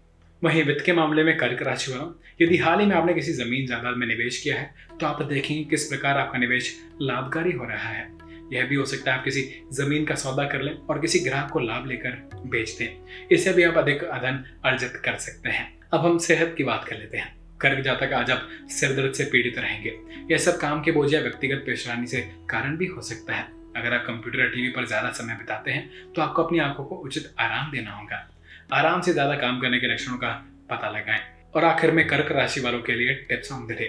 वहीं 0.42 0.62
वित्त 0.64 0.84
के 0.84 0.92
मामले 0.92 1.22
में 1.24 1.36
कर्क 1.38 1.62
राशि 1.62 1.92
वालों 1.92 2.06
यदि 2.40 2.56
हाल 2.56 2.80
ही 2.80 2.86
में 2.86 2.94
आपने 2.96 3.12
किसी 3.14 3.32
ज़मीन 3.32 3.66
जायदाद 3.66 3.96
में 3.96 4.06
निवेश 4.06 4.40
किया 4.42 4.56
है 4.56 4.96
तो 5.00 5.06
आप 5.06 5.22
देखेंगे 5.22 5.62
किस 5.64 5.84
प्रकार 5.84 6.18
आपका 6.18 6.38
निवेश 6.38 6.70
लाभकारी 7.02 7.52
हो 7.52 7.64
रहा 7.64 7.88
है। 7.88 8.10
यह 8.52 8.64
भी 8.66 8.74
हो 8.74 8.84
सकता 8.84 9.12
है 9.12 9.18
आप 9.18 9.24
किसी 9.24 9.42
ज़मीन 9.74 10.04
का 10.04 10.14
सौदा 10.14 10.44
कर 10.44 10.62
लें 10.62 10.72
और 10.72 11.00
किसी 11.00 11.18
ग्राहक 11.18 11.50
को 11.50 11.60
लाभ 11.60 11.86
लेकर 11.86 12.16
बेच 12.46 12.76
दें। 12.78 13.28
इससे 13.28 13.52
भी 13.52 13.62
आप 13.62 13.78
अधिक 13.78 14.02
धन 14.02 14.44
अर्जित 14.64 15.00
कर 15.04 15.16
सकते 15.18 15.50
हैं। 15.50 15.68
अब 15.94 16.06
हम 16.06 16.18
सेहत 16.18 16.54
की 16.58 16.64
बात 16.64 16.84
कर 16.84 16.98
लेते 16.98 17.18
हैं। 17.18 17.32
कर्क 17.60 17.84
जातक 17.84 18.12
आज 18.12 18.30
आप 18.30 18.48
सिर 18.70 18.92
दर्द 18.92 19.12
से 19.12 19.24
पीड़ित 19.24 19.58
रहेंगे। 19.58 19.96
यह 20.30 20.38
सब 20.38 20.58
काम 20.60 20.82
के 20.82 20.92
बोझ 20.92 21.12
या 21.14 21.20
व्यक्तिगत 21.20 21.62
पेशरानी 21.66 22.06
से 22.06 22.20
कारण 22.50 22.76
भी 22.76 22.86
हो 22.86 23.02
सकता 23.02 23.34
है। 23.34 23.46
अगर 23.76 23.94
आप 23.94 24.04
कंप्यूटर 24.06 24.40
या 24.40 24.46
टीवी 24.46 24.68
पर 24.70 24.86
ज़्यादा 24.86 25.10
समय 25.12 25.34
बिताते 25.34 25.70
हैं 25.70 26.12
तो 26.12 26.22
आपको 26.22 26.42
अपनी 26.42 26.58
आँखों 26.60 26.84
को 26.84 26.96
उचित 26.96 27.34
आराम 27.40 27.70
देना 27.72 27.90
होगा। 27.92 28.28
आराम 28.72 29.00
से 29.00 29.12
ज़्यादा 29.12 29.34
काम 29.36 29.60
करने 29.60 29.78
के 29.78 29.86
लक्षणों 29.86 30.16
का 30.16 30.28
पता 30.70 30.90
लगाएँ 30.90 31.20
और 31.54 31.64
आखिर 31.64 31.90
में 31.90 32.06
कर्क 32.08 32.30
राशि 32.32 32.60
वालों 32.60 32.80
के 32.82 32.94
लिए 32.94 33.14
tips 33.28 33.50
on 33.52 33.66
the 33.66 33.72
day 33.78 33.84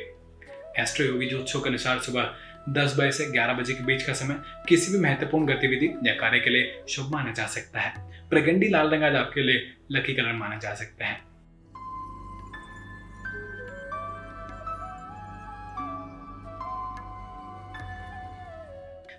Astroyogi 1.06 1.28
ज्योतिषों 1.30 1.60
के 1.62 1.70
अनुसार 1.70 2.00
सुबह 2.00 2.34
दस 2.70 2.96
बजे 3.00 3.12
से 3.12 3.26
ग्यारह 3.32 3.54
बजे 3.54 3.74
के 3.74 3.84
बीच 3.84 4.04
का 4.04 4.14
समय 4.14 4.36
किसी 4.70 4.92
भी 4.92 5.00
महत्वपूर्ण 5.00 5.46
गतिविधि 5.46 5.88
या 6.06 6.14
कार्य 6.14 6.40
के 6.40 6.50
लिए 6.50 6.84
शुभ 6.90 7.12
माना 7.12 7.32
जा 7.32 7.46
सकता 7.48 7.80
है। 7.80 8.30
प्रगंडी 8.30 8.70
लाल 8.70 8.90
रंग 8.90 9.04
आज 9.04 9.16
आपके 9.16 9.42
लिए 9.42 9.62
लकी 9.92 10.14
कलर 10.14 10.34
माना 10.34 10.58
जा 10.58 10.74
सकता 10.74 11.06
है। 11.06 11.22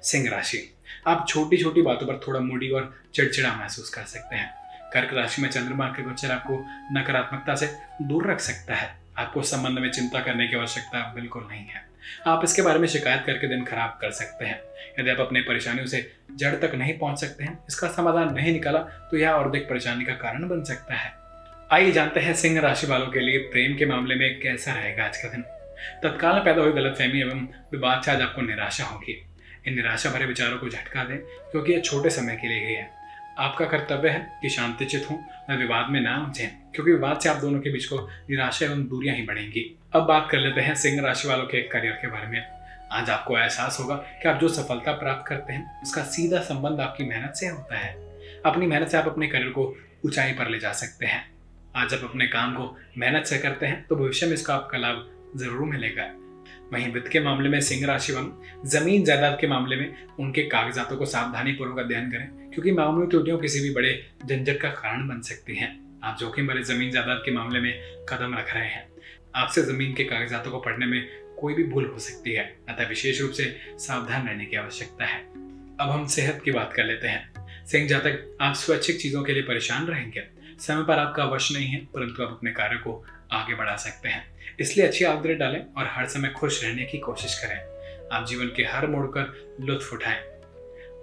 सिंह 0.03 0.29
राशि। 0.31 0.63
आप 1.07 1.25
छोटी 1.29 1.57
छोटी 1.57 1.83
बातों 1.83 2.07
पर 2.07 2.21
थोड़ा 2.27 2.41
मूडी 2.41 2.71
और 2.71 2.93
चिड़चिड़ा 3.15 3.55
महसूस 3.57 3.91
कर 3.91 4.05
सकते 4.05 4.37
हैं। 4.37 4.64
कर्क 4.95 5.15
राशि 5.15 5.43
में 5.43 5.49
चंद्रमा 5.51 5.87
के 5.89 6.03
गोचर 6.03 6.31
आपको 6.31 6.65
नकारात्मकता 6.93 7.55
से 7.55 7.71
दूर 8.03 8.31
रख 8.31 8.41
सकता 8.41 8.75
है। 8.75 8.93
आपको 9.19 9.43
संबंध 9.45 9.79
में 9.79 9.91
चिंता 9.91 10.21
करने 10.21 10.47
की 10.49 10.57
आवश्यकता 10.57 11.01
बिल्कुल 11.15 11.47
नहीं 11.51 11.65
है। 11.65 11.83
आप 12.27 12.45
इसके 12.45 12.63
बारे 12.63 12.79
में 12.79 12.87
शिकायत 12.89 13.23
करके 13.27 13.49
दिन 13.49 13.65
खराब 13.65 13.99
कर 14.01 14.11
सकते 14.13 14.45
हैं। 14.45 14.61
यदि 15.01 15.11
आप 15.11 15.21
अपने 15.21 15.41
परेशानियों 15.41 15.87
से 15.87 16.11
जड़ 16.33 16.55
तक 16.57 16.75
नहीं 16.75 16.97
पहुँच 16.99 17.21
सकते 17.21 17.45
हैं, 17.45 17.59
इसका 17.69 17.89
समाधान 17.89 18.35
नहीं 18.35 18.53
निकाला 18.53 18.79
तो 18.79 19.17
यह 19.17 19.31
और 19.31 19.49
अधिक 19.49 19.69
परेशानी 19.69 20.05
का 20.05 20.13
कारण 20.15 20.49
बन 20.49 20.63
सकता 20.65 20.95
है। 20.95 21.13
आइए 21.73 21.93
जानते 21.93 22.21
हैं 22.21 22.35
सिंह 22.35 22.61
राशि 22.61 22.87
वालों 22.87 23.07
के 23.07 23.21
लिए 23.21 23.39
प्रेम 23.51 23.77
के 23.77 23.87
मामले 23.87 24.15
में 24.15 24.41
कैसा 24.41 24.73
रहेगा 24.73 25.05
आज 25.05 25.17
का 25.17 25.29
दिन। 25.29 25.43
तत्काल 26.03 26.41
पैदा 26.41 26.63
हुई 26.63 26.73
गलतफहमी 26.73 27.21
एवं 27.21 27.47
विवाद 27.73 28.03
से 28.03 28.11
आज 28.11 28.21
आपको 28.23 28.43
निराशा 28.43 28.85
होगी। 28.85 29.23
इन 29.67 29.75
निराशा 29.75 30.11
भरे 30.11 30.27
विचारों 30.27 30.59
को 30.59 30.69
झटका 30.69 31.05
दें, 31.05 31.17
क्योंकि 31.51 31.73
यह 31.73 31.81
छोटे 31.81 32.11
समय 32.11 32.37
के 32.37 32.49
लिए 32.49 32.67
ही 32.67 32.75
है। 32.75 32.91
आपका 33.39 33.65
कर्तव्य 33.67 34.09
है 34.09 34.39
कि 34.43 34.49
शांतिचित 34.49 35.07
हों 35.11 35.17
व 35.51 35.59
विवाद 35.59 35.91
में 35.91 36.01
ना 36.01 36.17
उलझें, 36.19 36.49
क्योंकि 36.75 36.93
विवाद 36.93 37.19
से 37.21 37.29
आप 37.29 37.37
दोनों 37.37 37.61
के 37.61 37.71
बीच 37.71 37.85
को 37.85 37.99
निराशा 38.31 38.67
एवं 38.67 38.83
दूरियाँ 38.89 39.15
ही 39.17 39.23
बढ़ेंगी। 39.23 39.65
अब 39.95 40.03
बात 40.03 40.29
कर 40.31 40.39
लेते 40.39 40.61
हैं 40.61 40.75
सिंह 40.75 41.01
राशि 41.03 41.29
वालों 41.29 41.47
के 41.47 41.63
करियर 41.69 41.93
के 41.93 42.09
बारे 42.09 42.27
में। 42.27 42.43
आज 42.93 43.11
आपको 43.11 43.39
एहसास 43.39 43.79
होगा 43.81 43.95
कि 44.23 44.29
आप 44.29 44.41
जो 44.41 44.49
सफलता 44.49 44.93
प्राप्त 44.93 45.29
करते 45.29 45.53
हैं, 45.53 45.83
उसका 45.83 46.03
सीधा 46.05 46.41
संबंध 46.43 46.81
आपकी 46.81 47.05
मेहनत 47.05 47.35
से 47.35 47.49
होता 47.49 47.79
है। 47.79 47.93
अपनी 48.47 48.67
मेहनत 48.67 48.89
से 48.89 48.99
आप 48.99 49.09
अपने 49.09 49.29
करियर 49.29 49.51
को 49.51 49.75
ऊंचाई 50.07 50.33
पर 50.33 50.49
ले 50.49 50.59
जा 50.59 50.73
सकते 50.73 51.07
हैं। 51.07 51.25
आज 51.77 51.95
आप 51.95 52.05
अपने 52.05 52.27
काम 52.27 52.55
को 52.55 52.77
मेहनत 52.99 53.25
से 53.25 53.39
करते 53.39 53.67
हैं 53.67 53.87
तो 53.87 53.97
भविष्य 53.97 54.27
में 54.27 54.35
इसका 54.35 54.55
आपका 54.55 54.79
लाभ 54.79 55.07
ज़रूर 55.37 55.69
मिलेगा। 55.69 56.11
वहीं 56.73 56.93
वित्त 56.93 57.09
के 57.09 57.21
मामले 57.21 57.49
में 57.49 57.61
सिंह 57.61 57.87
राशि 57.87 58.13
वालों 58.13 58.69
ज़मीन 58.69 59.05
जायदाद 59.05 59.37
के 59.41 59.47
मामले 59.47 59.77
में 59.77 60.07
उनके 60.21 60.43
कागजातों 60.43 60.97
को 60.97 61.07
सावधानी 61.07 61.53
पूर्वक 61.53 61.79
अध्ययन 61.79 62.11
करें, 62.11 62.27
क्योंकि 62.51 62.73
मामूली 62.73 63.07
त्रुटियों 63.07 63.39
किसी 63.39 63.61
भी 63.61 63.75
बड़े 63.75 63.93
झंझट 64.27 64.61
का 64.61 64.71
कारण 64.71 65.09
बन 65.09 65.21
सकती 65.21 65.57
हैं। 65.57 66.01
आप 66.05 66.17
जोखिम 66.21 66.47
भरे 66.47 66.63
ज़मीन 66.63 66.91
जायदाद 66.91 67.23
के 67.25 67.33
मामले 67.33 67.61
में 67.61 67.73
कदम 68.09 68.35
रख 68.35 68.55
रहे 68.55 68.67
हैं। 68.67 68.87
आपसे 69.37 69.63
ज़मीन 69.63 69.95
के 69.95 70.05
कागजातों 70.05 70.51
को 70.51 70.59
पढ़ने 70.61 70.87
में 70.87 71.07
कोई 71.41 71.55
भी 71.55 71.65
भूल 71.65 71.87
हो 71.87 71.99
सकती 71.99 72.33
है, 72.33 72.45
अतः 72.69 72.89
विशेष 72.89 73.21
रूप 73.21 73.31
से 73.31 73.45
सावधान 73.79 74.27
रहने 74.29 74.45
की 74.45 74.57
आवश्यकता 74.57 75.05
है। 75.05 75.19
अब 75.81 75.91
हम 75.91 76.07
सेहत 76.07 76.41
की 76.45 76.51
बात 76.51 76.73
कर 76.73 76.85
लेते 76.85 77.09
हैं। 77.09 77.65
सिंह 77.67 77.89
जातक 77.89 78.37
आप 78.41 78.55
स्वैच्छिक 78.55 79.01
चीज़ों 79.01 79.23
के 79.23 79.33
लिए 79.33 79.43
परेशान 79.43 79.87
रहेंगे, 79.87 80.23
समय 80.59 80.83
पर 80.83 80.99
आपका 80.99 81.25
वश 81.25 81.51
नहीं 81.53 81.67
है, 81.67 81.79
परंतु 81.95 82.23
आप 82.23 82.31
अपने 82.31 82.51
कार्य 82.51 82.77
को 82.77 83.05
आगे 83.33 83.55
बढ़ा 83.55 83.77
सकते 83.77 84.09
हैं। 84.09 84.35
इसलिए 84.61 84.87
अच्छी 84.87 85.05
आदतें 85.05 85.39
डालें 85.39 85.67
और 85.79 85.89
हर 85.93 86.07
समय 86.07 86.29
खुश 86.29 86.65
रहने 86.65 86.85
की 86.85 86.99
कोशिश 86.99 87.39
करें। 87.45 87.75
आप 88.13 88.27
जीवन 88.27 88.47
के 88.47 88.63
हर 88.63 88.87
मोड़ 88.87 89.07
कर 89.07 89.57
लुत्फ 89.61 89.93
उठाएँ। 89.93 90.25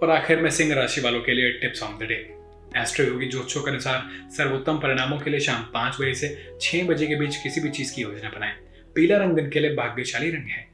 और 0.02 0.10
आखिर 0.10 0.40
में 0.40 0.50
सिंह 0.50 0.74
राशि 0.74 1.00
वालों 1.00 1.20
के 1.20 1.32
लिए 1.32 1.52
tips 1.52 1.82
on 1.82 1.98
the 1.98 2.02
day. 2.02 2.38
Astroyogi 3.06 3.26
ज्योतिषों 3.26 3.62
के 3.62 3.70
अनुसार 3.70 4.30
सर्वोत्तम 4.30 4.78
परिणामों 4.78 5.18
के 5.18 5.30
लिए 5.30 5.40
शाम 5.40 5.62
पाँच 5.62 5.96
बजे 6.00 6.14
से 6.14 6.58
छह 6.60 6.84
बजे 6.84 7.06
के 7.06 7.16
बीच 7.16 7.36
किसी 7.36 7.60
भी 7.60 7.70
चीज़ 7.70 7.94
की 7.94 8.02
योजना 8.02 8.28
बनाएँ। 8.28 8.52
पीला 8.94 9.16
रंग 9.16 9.32
दिन 9.32 9.50
के 9.50 9.60
लिए 9.60 9.74
भाग्यशाली 9.74 10.30
रंग 10.30 10.46
है। 10.48 10.72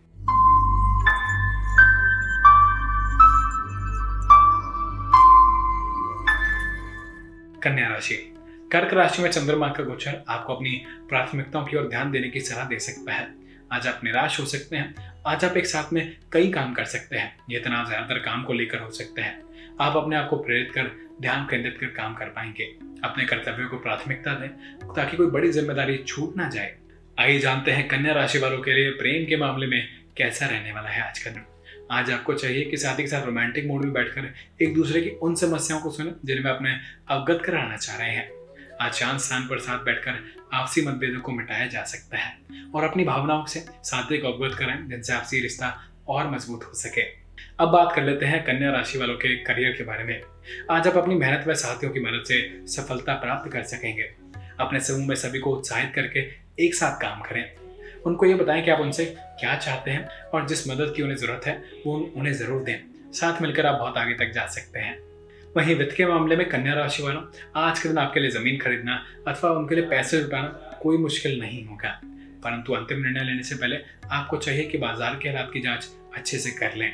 कन्या 7.62 7.88
राशि। 7.88 8.37
कर्क 8.72 8.92
राशि 8.94 9.22
में 9.22 9.30
चंद्रमा 9.30 9.68
का 9.68 9.82
गोचर 9.84 10.24
आपको 10.28 10.54
अपनी 10.54 10.70
प्राथमिकताओं 11.08 11.64
की 11.66 11.76
ओर 11.76 11.88
ध्यान 11.88 12.10
देने 12.10 12.28
की 12.28 12.40
सलाह 12.40 12.64
दे 12.64 12.78
सकता 12.78 13.12
है। 13.12 13.28
आज 13.72 13.86
आप 13.86 14.00
निराश 14.04 14.38
हो 14.40 14.44
सकते 14.46 14.76
हैं। 14.76 15.12
आज 15.26 15.44
आप 15.44 15.56
एक 15.56 15.66
साथ 15.66 15.92
में 15.92 16.16
कई 16.32 16.50
काम 16.52 16.74
कर 16.74 16.84
सकते 16.84 17.16
हैं। 17.16 17.32
ये 17.50 17.58
तनाव 17.58 17.86
ज़्यादातर 17.86 18.18
काम 18.18 18.42
को 18.44 18.52
लेकर 18.52 18.78
हो 18.78 18.90
सकते 18.90 19.22
हैं। 19.22 19.40
आप 19.80 19.96
अपने 19.96 20.16
आप 20.16 20.28
को 20.28 20.36
प्रेरित 20.36 20.72
कर, 20.74 20.90
ध्यान 21.20 21.46
केंद्रित 21.46 21.78
कर 21.80 21.86
काम 21.86 22.14
कर 22.14 22.26
पाएँगे। 22.26 22.64
अपने 23.04 23.24
कर्तव्यों 23.24 23.68
को 23.68 23.78
प्राथमिकता 23.78 24.34
दें, 24.34 24.48
ताकि 24.94 25.16
कोई 25.16 25.26
बड़ी 25.26 25.50
ज़िम्मेदारी 25.50 25.98
छूट 25.98 26.36
ना 26.36 26.48
जाए। 26.48 26.74
आइए 27.20 27.38
जानते 27.38 27.70
हैं 27.70 27.88
कन्या 27.88 28.12
राशि 28.12 28.38
वालों 28.38 28.58
के 28.58 28.74
लिए 28.74 28.90
प्रेम 28.90 29.26
के 29.26 29.36
मामले 29.36 29.66
में 29.66 29.82
कैसा 30.16 30.46
रहने 30.46 30.72
वाला 30.72 30.88
है 30.88 31.08
आज 31.08 31.18
का 31.18 31.30
दिन। 31.30 31.44
आज 31.90 32.10
आपको 32.10 32.34
चाहिए 32.34 32.64
कि 32.64 32.76
साथ 32.76 32.98
ही 32.98 33.06
साथ 33.06 33.26
रोमांटिक 33.26 33.66
मूड 33.66 33.84
में 33.84 33.92
बैठकर 33.92 34.32
एक 34.62 34.74
दूसरे 34.74 35.00
की 35.00 35.10
उन 35.22 35.34
समस्याओं 35.34 35.80
को 35.80 35.90
सुने 35.90 36.12
जिनमें 36.24 36.50
अपने 36.50 36.78
अवगत 37.08 37.42
कराना 37.44 37.76
चाह 37.76 37.96
रहे 37.96 38.10
हैं। 38.10 38.37
शांत 38.92 39.20
स्थान 39.20 39.42
पर 39.42 39.58
साथ 39.58 39.78
बैठकर 39.78 40.18
आपसी 40.52 40.86
मतभेदों 40.86 41.20
को 41.20 41.32
मिटाया 41.32 41.66
जा 41.66 41.84
सकता 41.84 42.18
है 42.18 42.38
और 42.74 42.84
अपनी 42.84 43.04
भावनाओं 43.04 43.46
से 43.46 43.60
सात्विक 43.84 44.24
अवगत 44.24 44.58
करें 44.58 44.88
जिनसे 44.88 45.12
आपसी 45.12 45.40
रिश्ता 45.40 45.90
और 46.08 46.30
मज़बूत 46.30 46.64
हो 46.64 46.74
सके। 46.74 47.02
अब 47.60 47.68
बात 47.68 47.94
कर 47.94 48.02
लेते 48.02 48.26
हैं 48.26 48.44
कन्या 48.44 48.70
राशि 48.70 48.98
वालों 48.98 49.14
के 49.14 49.36
करियर 49.36 49.72
के 49.72 49.84
बारे 49.84 50.04
में। 50.04 50.22
आज 50.70 50.88
आप 50.88 50.96
अपनी 50.96 51.14
मेहनत 51.14 51.48
व 51.48 51.54
साथियों 51.54 51.92
की 51.92 52.00
मदद 52.00 52.24
से 52.26 52.66
सफलता 52.66 53.14
प्राप्त 53.14 53.52
कर 53.52 53.62
सकेंगे। 53.62 54.10
अपने 54.60 54.80
समूह 54.80 55.08
में 55.08 55.14
सभी 55.14 55.38
को 55.38 55.56
उत्साहित 55.56 55.92
करके 55.94 56.20
एक 56.64 56.74
साथ 56.74 57.00
काम 57.00 57.20
करें। 57.20 57.56
उनको 58.06 58.26
ये 58.26 58.34
बताएँ 58.34 58.62
कि 58.62 58.70
आप 58.70 58.80
उनसे 58.80 59.04
क्या 59.20 59.56
चाहते 59.56 59.90
हैं 59.90 60.08
और 60.34 60.46
जिस 60.46 60.68
मदद 60.68 60.92
की 60.96 61.02
उन्हें 61.02 61.16
ज़रूरत 61.16 61.46
है, 61.46 61.62
वो 61.86 62.12
उन्हें 62.16 62.34
ज़रूर 62.34 62.62
दें। 62.62 63.12
साथ 63.12 63.42
मिलकर 63.42 63.66
आप 63.66 63.78
बहुत 63.78 63.96
आगे 63.96 64.14
तक 64.14 64.32
जा 64.34 64.46
सकते 64.46 64.78
हैं। 64.78 65.07
वहीं 65.56 65.74
वित्त 65.74 65.94
के 65.96 66.06
मामले 66.06 66.36
में 66.36 66.48
कन्या 66.48 66.74
राशि 66.74 67.02
वालों, 67.02 67.20
आज 67.56 67.78
के 67.80 67.88
दिन 67.88 67.98
आपके 67.98 68.20
लिए 68.20 68.30
ज़मीन 68.30 68.58
खरीदना 68.58 69.02
अथवा 69.28 69.50
उनके 69.50 69.74
लिए 69.74 69.84
पैसे 69.84 70.20
जुटाना 70.20 70.78
कोई 70.82 70.96
मुश्किल 70.98 71.38
नहीं 71.40 71.64
होगा। 71.66 72.00
परंतु 72.44 72.72
अंतिम 72.72 72.98
निर्णय 72.98 73.24
लेने 73.24 73.42
से 73.42 73.54
पहले 73.54 73.76
आपको 74.10 74.36
चाहिए 74.36 74.64
कि 74.64 74.78
बाज़ार 74.78 75.18
के 75.22 75.28
हालात 75.28 75.50
की 75.52 75.60
जाँच 75.60 75.88
अच्छे 76.16 76.38
से 76.38 76.50
कर 76.50 76.76
लें। 76.76 76.90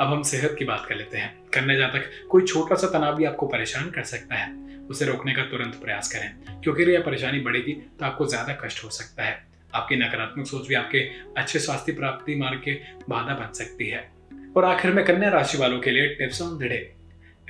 अब 0.00 0.06
हम 0.06 0.22
सेहत 0.22 0.56
की 0.58 0.64
बात 0.64 0.86
कर 0.88 0.96
लेते 0.96 1.18
हैं। 1.18 1.32
करने 1.54 1.76
जातक 1.76 2.10
कोई 2.30 2.44
छोटा 2.44 2.74
सा 2.74 2.88
तनाव 2.88 3.16
भी 3.16 3.24
आपको 3.24 3.46
परेशान 3.46 3.90
कर 3.90 4.02
सकता 4.02 4.34
है, 4.34 4.52
उसे 4.90 5.04
रोकने 5.04 5.32
का 5.32 5.42
तुरंत 5.42 5.74
प्रयास 5.74 6.12
करें। 6.12 6.60
क्योंकि 6.62 6.82
यह 6.82 7.02
परेशानी 7.02 7.40
बढ़ेगी 7.40 7.72
तो 7.72 8.06
आपको 8.06 8.26
ज़्यादा 8.26 8.58
कष्ट 8.64 8.84
हो 8.84 8.90
सकता 8.90 9.24
है। 9.24 9.38
आपकी 9.74 9.96
नकारात्मक 9.96 10.46
सोच 10.46 10.68
भी 10.68 10.74
आपके 10.74 11.08
अच्छे 11.36 11.58
स्वास्थ्य 11.58 11.92
प्राप्ति 11.92 12.34
मार्ग 12.34 12.58
के 12.58 12.74
बाधा 13.08 13.34
बन 13.34 13.52
सकती 13.52 13.88
है। 13.88 14.08
और 14.56 14.64
आखिर 14.64 14.92
में 14.92 15.04
कन्या 15.04 15.30
राशि 15.30 15.58
वालों 15.58 15.80
के 15.80 15.90
लिए 15.90 16.14
tips 16.14 16.42
on 16.42 16.58
the 16.58 16.62
day. 16.62 16.97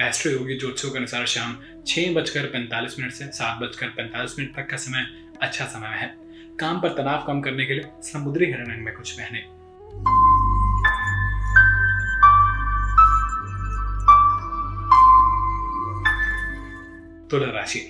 Astroyogi 0.32 0.58
ज्योतिषों 0.58 0.90
के 0.90 0.98
अनुसार 0.98 1.26
शाम 1.26 1.56
छह 1.86 2.12
बजकर 2.14 2.46
पैंतालीस 2.46 2.98
मिनट 2.98 3.12
से 3.12 3.24
सात 3.26 3.62
बजकर 3.62 3.88
पैंतालीस 3.88 4.38
मिनट 4.38 4.54
तक 4.56 4.68
का 4.70 4.76
समय 4.76 5.06
अच्छा 5.42 5.64
समय 5.64 5.88
है। 5.88 6.06
काम 6.60 6.80
पर 6.80 6.88
तनाव 6.88 7.24
कम 7.26 7.40
करने 7.40 7.66
के 7.66 7.74
लिए 7.74 7.90
समुद्री 8.02 8.52
हरे 8.52 8.62
रंग 8.62 8.84
में 8.84 8.94
कुछ 8.94 9.12
पहने 9.12 9.38
तुला 17.28 17.52
राशि। 17.52 17.80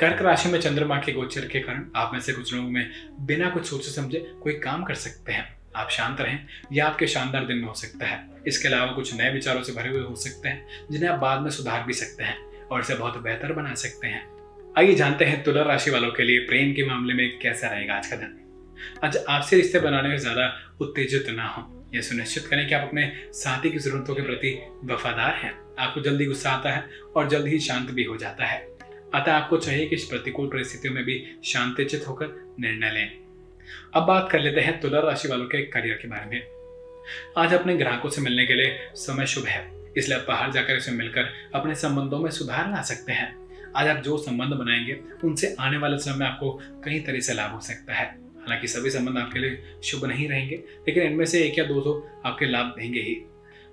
कर्क 0.00 0.22
राशि 0.22 0.48
में 0.48 0.60
चंद्रमा 0.60 0.96
के 0.96 1.12
गोचर 1.12 1.40
के 1.40 1.60
कारण 1.60 1.84
आप 1.96 2.10
में 2.12 2.20
से 2.20 2.32
कुछ 2.32 2.54
लोगों 2.54 2.70
में 2.70 2.90
बिना 3.20 3.50
कुछ 3.50 3.66
सोचे 3.66 3.90
समझे 3.90 4.32
कोई 4.42 4.52
काम 4.52 4.84
कर 4.84 4.94
सकते 4.94 5.32
हैं। 5.32 5.57
आप 5.76 5.90
शांत 5.90 6.20
रहें, 6.20 6.38
यह 6.72 6.86
आपके 6.86 7.06
शानदार 7.06 7.44
दिन 7.46 7.56
में 7.56 7.66
हो 7.68 7.74
सकता 7.74 8.06
है। 8.06 8.42
इसके 8.46 8.68
अलावा 8.68 8.92
कुछ 8.92 9.14
नए 9.14 9.32
विचारों 9.32 9.62
से 9.62 9.72
भरे 9.72 9.88
हुए 9.88 10.00
हो 10.00 10.14
सकते 10.14 10.48
हैं, 10.48 10.66
जिन्हें 10.90 11.10
आप 11.10 11.18
बाद 11.18 11.40
में 11.40 11.50
सुधार 11.50 11.82
भी 11.82 11.92
सकते 11.92 12.24
हैं 12.24 12.66
और 12.66 12.80
इसे 12.80 12.94
बहुत 12.94 13.18
बेहतर 13.18 13.52
बना 13.52 13.74
सकते 13.74 14.06
हैं। 14.06 14.26
आइए 14.78 14.94
जानते 14.94 15.24
हैं 15.24 15.42
तुला 15.44 15.62
राशि 15.62 15.90
वालों 15.90 16.10
के 16.10 16.22
लिए 16.22 16.38
प्रेम 16.38 16.72
के 16.72 16.86
मामले 16.86 17.14
में 17.14 17.38
कैसा 17.38 17.68
रहेगा 17.68 17.94
आज 17.94 18.06
का 18.06 18.16
दिन। 18.16 18.38
आज 19.04 19.16
आपसे 19.28 19.56
रिश्ते 19.56 19.80
बनाने 19.80 20.08
में 20.08 20.18
ज़्यादा 20.18 20.52
उत्तेजित 20.80 21.30
ना 21.30 21.46
हो। 21.46 21.90
यह 21.94 22.00
सुनिश्चित 22.00 22.46
करें 22.46 22.66
कि 22.68 22.74
आप 22.74 22.88
अपने 22.88 23.10
साथी 23.34 23.70
की 23.70 23.78
जरूरतों 23.78 24.14
के 24.14 24.22
प्रति 24.22 24.58
वफादार 24.84 25.34
हैं। 25.34 25.52
आपको 25.78 26.00
जल्दी 26.00 26.26
गुस्सा 26.26 26.50
आता 26.50 26.72
है 26.72 26.84
और 27.16 27.28
जल्द 27.28 27.46
ही 27.46 27.58
शांत 27.58 27.90
भी 27.90 28.04
हो 28.04 28.16
जाता 28.16 28.44
है। 28.44 28.58
अतः 29.14 29.32
आपको 29.32 29.56
चाहिए 29.56 29.86
कि 29.86 29.96
इस 29.96 30.04
प्रतिकूल 30.04 30.48
परिस्थितियों 30.48 30.94
में 30.94 31.04
भी 31.04 31.24
शांतिचित 31.44 32.08
होकर 32.08 32.56
निर्णय 32.60 32.90
लें। 32.90 33.27
अब 33.94 34.06
बात 34.06 34.28
कर 34.32 34.40
लेते 34.40 34.60
हैं 34.60 34.80
तुला 34.80 35.00
राशि 35.00 35.28
वालों 35.28 35.46
के 35.46 35.62
करियर 35.66 35.98
के 36.02 36.08
बारे 36.08 36.30
में। 36.30 36.42
आज 37.38 37.54
अपने 37.54 37.76
ग्राहकों 37.76 38.10
से 38.10 38.22
मिलने 38.22 38.46
के 38.46 38.54
लिए 38.54 38.78
समय 38.96 39.26
शुभ 39.26 39.44
है, 39.44 39.66
इसलिए 39.96 40.18
आप 40.18 40.24
बाहर 40.28 40.50
जाकर 40.52 40.76
इसे 40.76 40.92
मिलकर 40.92 41.28
अपने 41.54 41.74
संबंधों 41.74 42.18
में 42.18 42.30
सुधार 42.30 42.70
ला 42.70 42.82
सकते 42.82 43.12
हैं। 43.12 43.34
आज 43.76 43.88
आप 43.88 44.02
जो 44.02 44.16
संबंध 44.18 44.54
बनाएँगे, 44.54 44.98
उनसे 45.24 45.54
आने 45.60 45.76
वाले 45.76 45.98
समय 45.98 46.16
में 46.16 46.26
आपको 46.26 46.50
कई 46.84 47.00
तरह 47.00 47.20
से 47.20 47.34
लाभ 47.34 47.52
हो 47.52 47.60
सकता 47.60 47.94
है। 47.94 48.06
हालाँकि 48.06 48.68
सभी 48.68 48.90
संबंध 48.90 49.18
आपके 49.18 49.38
लिए 49.38 49.80
शुभ 49.84 50.04
नहीं 50.04 50.28
रहेंगे, 50.28 50.56
लेकिन 50.56 51.02
इनमें 51.02 51.24
से 51.24 51.42
एक 51.42 51.58
या 51.58 51.64
दो 51.64 51.80
तो 51.80 52.22
आपके 52.26 52.46
लाभ 52.46 52.74
देंगे 52.78 53.00
ही। 53.00 53.16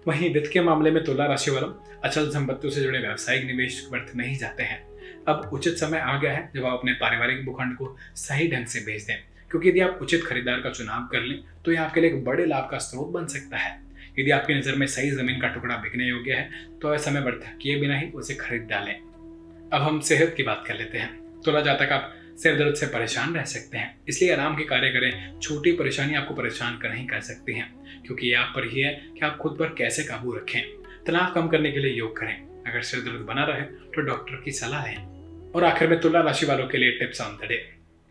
वहीं 0.08 0.34
वित्त 0.34 0.50
के 0.54 0.62
मामले 0.62 0.92
में 0.92 1.04
तुला 1.04 1.26
राशि 1.26 1.52
वालों 1.52 1.70
अचल 2.02 2.30
संपत्तियों 2.30 2.74
से 2.74 2.82
जुड़े 2.82 3.00
व्यावसायिक 3.00 3.46
निवेश 3.46 3.88
वर्थ 3.92 4.16
नहीं 4.16 4.38
जाते 4.38 4.64
हैं। 4.64 4.84
अब 5.28 5.50
उचित 5.54 5.78
समय 5.78 6.00
आ 6.00 6.18
गया 6.20 6.32
है 6.32 6.50
जब 6.56 6.66
आप 6.66 6.74
अपने 6.74 6.94
पारिवारिक 6.94 7.46
भूखंड 7.46 7.76
को 7.78 7.96
सही 8.16 8.48
ढंग 8.48 8.66
से 8.66 8.80
भेज 8.80 9.04
दें। 9.04 9.18
क्योंकि 9.52 9.70
यदि 9.70 9.80
आप 9.80 10.00
उचित 10.02 10.26
खरीदार 10.26 10.60
का 10.62 10.70
चुनाव 10.72 11.08
कर 11.12 11.22
लें 11.22 11.40
तो 11.66 11.72
यह 11.72 11.82
आपके 11.82 12.02
लिए 12.02 12.10
एक 12.10 12.24
बड़े 12.26 12.46
लाभ 12.46 12.68
का 12.72 12.78
स्रोत 12.80 13.10
बन 13.12 13.26
सकता 13.28 13.58
है। 13.58 13.74
यदि 14.20 14.32
आपकी 14.32 14.54
नज़र 14.54 14.76
में 14.76 14.86
सही 14.88 15.10
ज़मीन 15.12 15.40
का 15.42 15.48
टुकड़ा 15.50 15.76
बिकने 15.78 16.06
योग्य 16.06 16.34
है 16.34 16.50
तो 16.82 16.94
ऐसा 16.96 17.10
समय 17.10 17.22
व्यर्थ 17.22 17.48
किए 17.62 17.80
बिना 17.80 17.98
ही 17.98 18.12
उसे 18.14 18.34
खरीद 18.36 18.68
डालें। 18.70 18.94
अब 18.94 19.82
हम 19.82 20.00
सेहत 20.02 20.34
की 20.38 20.44
बात 20.44 20.64
कर 20.68 20.76
लेते 20.76 20.98
हैं। 20.98 21.42
तुला 21.42 21.62
जातक 21.62 21.92
आप 21.92 22.14
सिर 22.38 22.58
दर्द 22.58 22.76
से 22.76 22.86
परेशान 22.88 23.36
रह 23.36 23.44
सकते 23.46 23.78
हैं, 23.78 23.96
इसलिए 24.10 24.32
आराम 24.34 24.56
के 24.56 24.64
कार्य 24.66 24.90
करें। 24.90 25.40
छोटी 25.40 25.72
परेशानी 25.74 26.16
आपको 26.16 26.34
परेशान 26.34 26.78
कर 26.78 26.90
नहीं 26.90 27.06
कर 27.08 27.20
सकती 27.22 27.54
हैं, 27.54 27.68
क्योंकि 28.06 28.28
ये 28.28 28.34
आप 28.36 28.52
पर 28.56 28.68
ही 28.70 28.82
है 28.82 28.94
कि 29.14 29.26
आप 29.26 29.38
खुद 29.38 29.56
पर 29.60 29.74
कैसे 29.78 30.04
काबू 30.04 30.34
रखें। 30.34 30.62
तनाव 31.08 31.34
कम 31.34 31.48
करने 31.48 31.72
के 31.72 31.80
लिए 31.80 31.94
योग 31.94 32.18
करें। 32.18 32.36
अगर 32.64 32.82
सिर 32.82 33.00
दर्द 33.02 33.26
बना 33.28 33.46
रहे 33.46 33.62
तो 33.62 34.02
डॉक्टर 34.02 34.42
की 34.46 34.52
सलाह 34.54 34.86
लें। 34.86 35.52
और 35.52 35.64
आखिर 35.64 35.88
में 35.88 36.00
तुला 36.02 36.22
राशि 36.22 36.46
वालों 36.46 36.68
के 36.68 36.78
लिए 36.78 36.92
tips 37.00 37.22
on 37.22 37.38
the 37.38 37.48
day. 37.50 37.58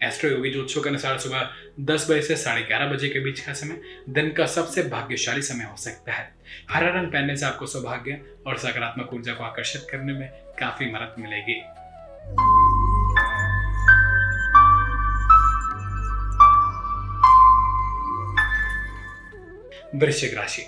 Astroyogi 0.30 0.50
ज्योतिषों 0.50 0.82
के 0.82 0.88
अनुसार 0.88 1.18
सुबह 1.18 1.48
10 1.80 2.10
बजे 2.10 2.22
से 2.22 2.36
साढ़े 2.36 2.62
ग्यारह 2.62 2.86
बजे 2.86 3.08
के 3.08 3.20
बीच 3.20 3.40
का 3.40 3.52
समय, 3.52 3.80
दिन 4.08 4.32
का 4.32 4.46
सबसे 4.46 4.82
भाग्यशाली 4.82 5.42
समय 5.42 5.64
हो 5.64 5.76
सकता 5.76 6.12
है। 6.12 6.34
हरा 6.70 6.88
रंग 6.88 7.06
पहनने 7.06 7.36
से 7.36 7.46
आपको 7.46 7.66
सौभाग्य 7.66 8.22
और 8.46 8.58
सकारात्मक 8.58 9.14
ऊर्जा 9.14 9.34
को 9.34 9.44
आकर्षित 9.44 9.86
करने 9.90 10.12
में 10.12 10.28
काफ़ी 10.32 10.86
मदद 10.86 11.14
मिलेगी। 11.18 11.62
वृश्चिक 19.98 20.34
राशि। 20.34 20.62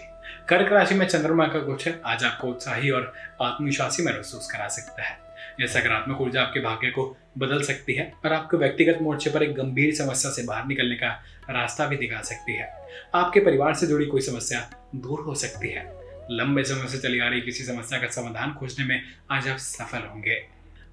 कर्क 0.49 0.73
राशि 0.73 0.95
में 0.95 1.07
चंद्रमा 1.07 1.47
का 1.47 1.59
गोचर 1.59 1.95
आज 2.05 2.25
आपको 2.25 2.49
उत्साही 2.49 2.91
और 2.91 3.15
आत्मविश्वासी 3.43 4.03
महसूस 4.03 4.51
करा 4.53 4.69
सकता 4.69 5.03
है। 5.03 5.26
यह 5.61 5.67
सकारात्मक 5.67 6.21
ऊर्जा 6.21 6.43
आपके 6.43 6.61
भाग्य 6.61 6.91
को 6.91 7.17
बदल 7.39 7.63
सकती 7.63 7.95
है 7.95 8.13
और 8.25 8.33
आपको 8.33 8.57
व्यक्तिगत 8.57 8.99
मोर्चे 9.03 9.31
पर 9.31 9.43
एक 9.43 9.55
गंभीर 9.55 9.95
समस्या 9.95 10.31
से 10.31 10.43
बाहर 10.43 10.67
निकलने 10.67 10.95
का 10.95 11.09
रास्ता 11.51 11.87
भी 11.87 11.97
दिखा 11.97 12.21
सकती 12.21 12.53
है। 12.53 12.87
आपके 13.15 13.41
परिवार 13.41 13.75
से 13.75 13.87
जुड़ी 13.87 14.07
कोई 14.07 14.21
समस्या 14.21 14.71
दूर 14.97 15.21
हो 15.21 15.35
सकती 15.35 15.69
है। 15.69 15.93
लंबे 16.31 16.65
समय 16.65 16.89
से 16.89 16.99
चली 16.99 17.19
आ 17.19 17.29
रही 17.29 17.41
किसी 17.41 17.65
समस्या 17.65 17.99
का 17.99 18.07
समाधान 18.07 18.55
खोजने 18.55 18.87
में 18.87 19.03
आज 19.31 19.49
आप 19.49 19.57
सफल 19.57 19.99
होंगे। 19.99 20.47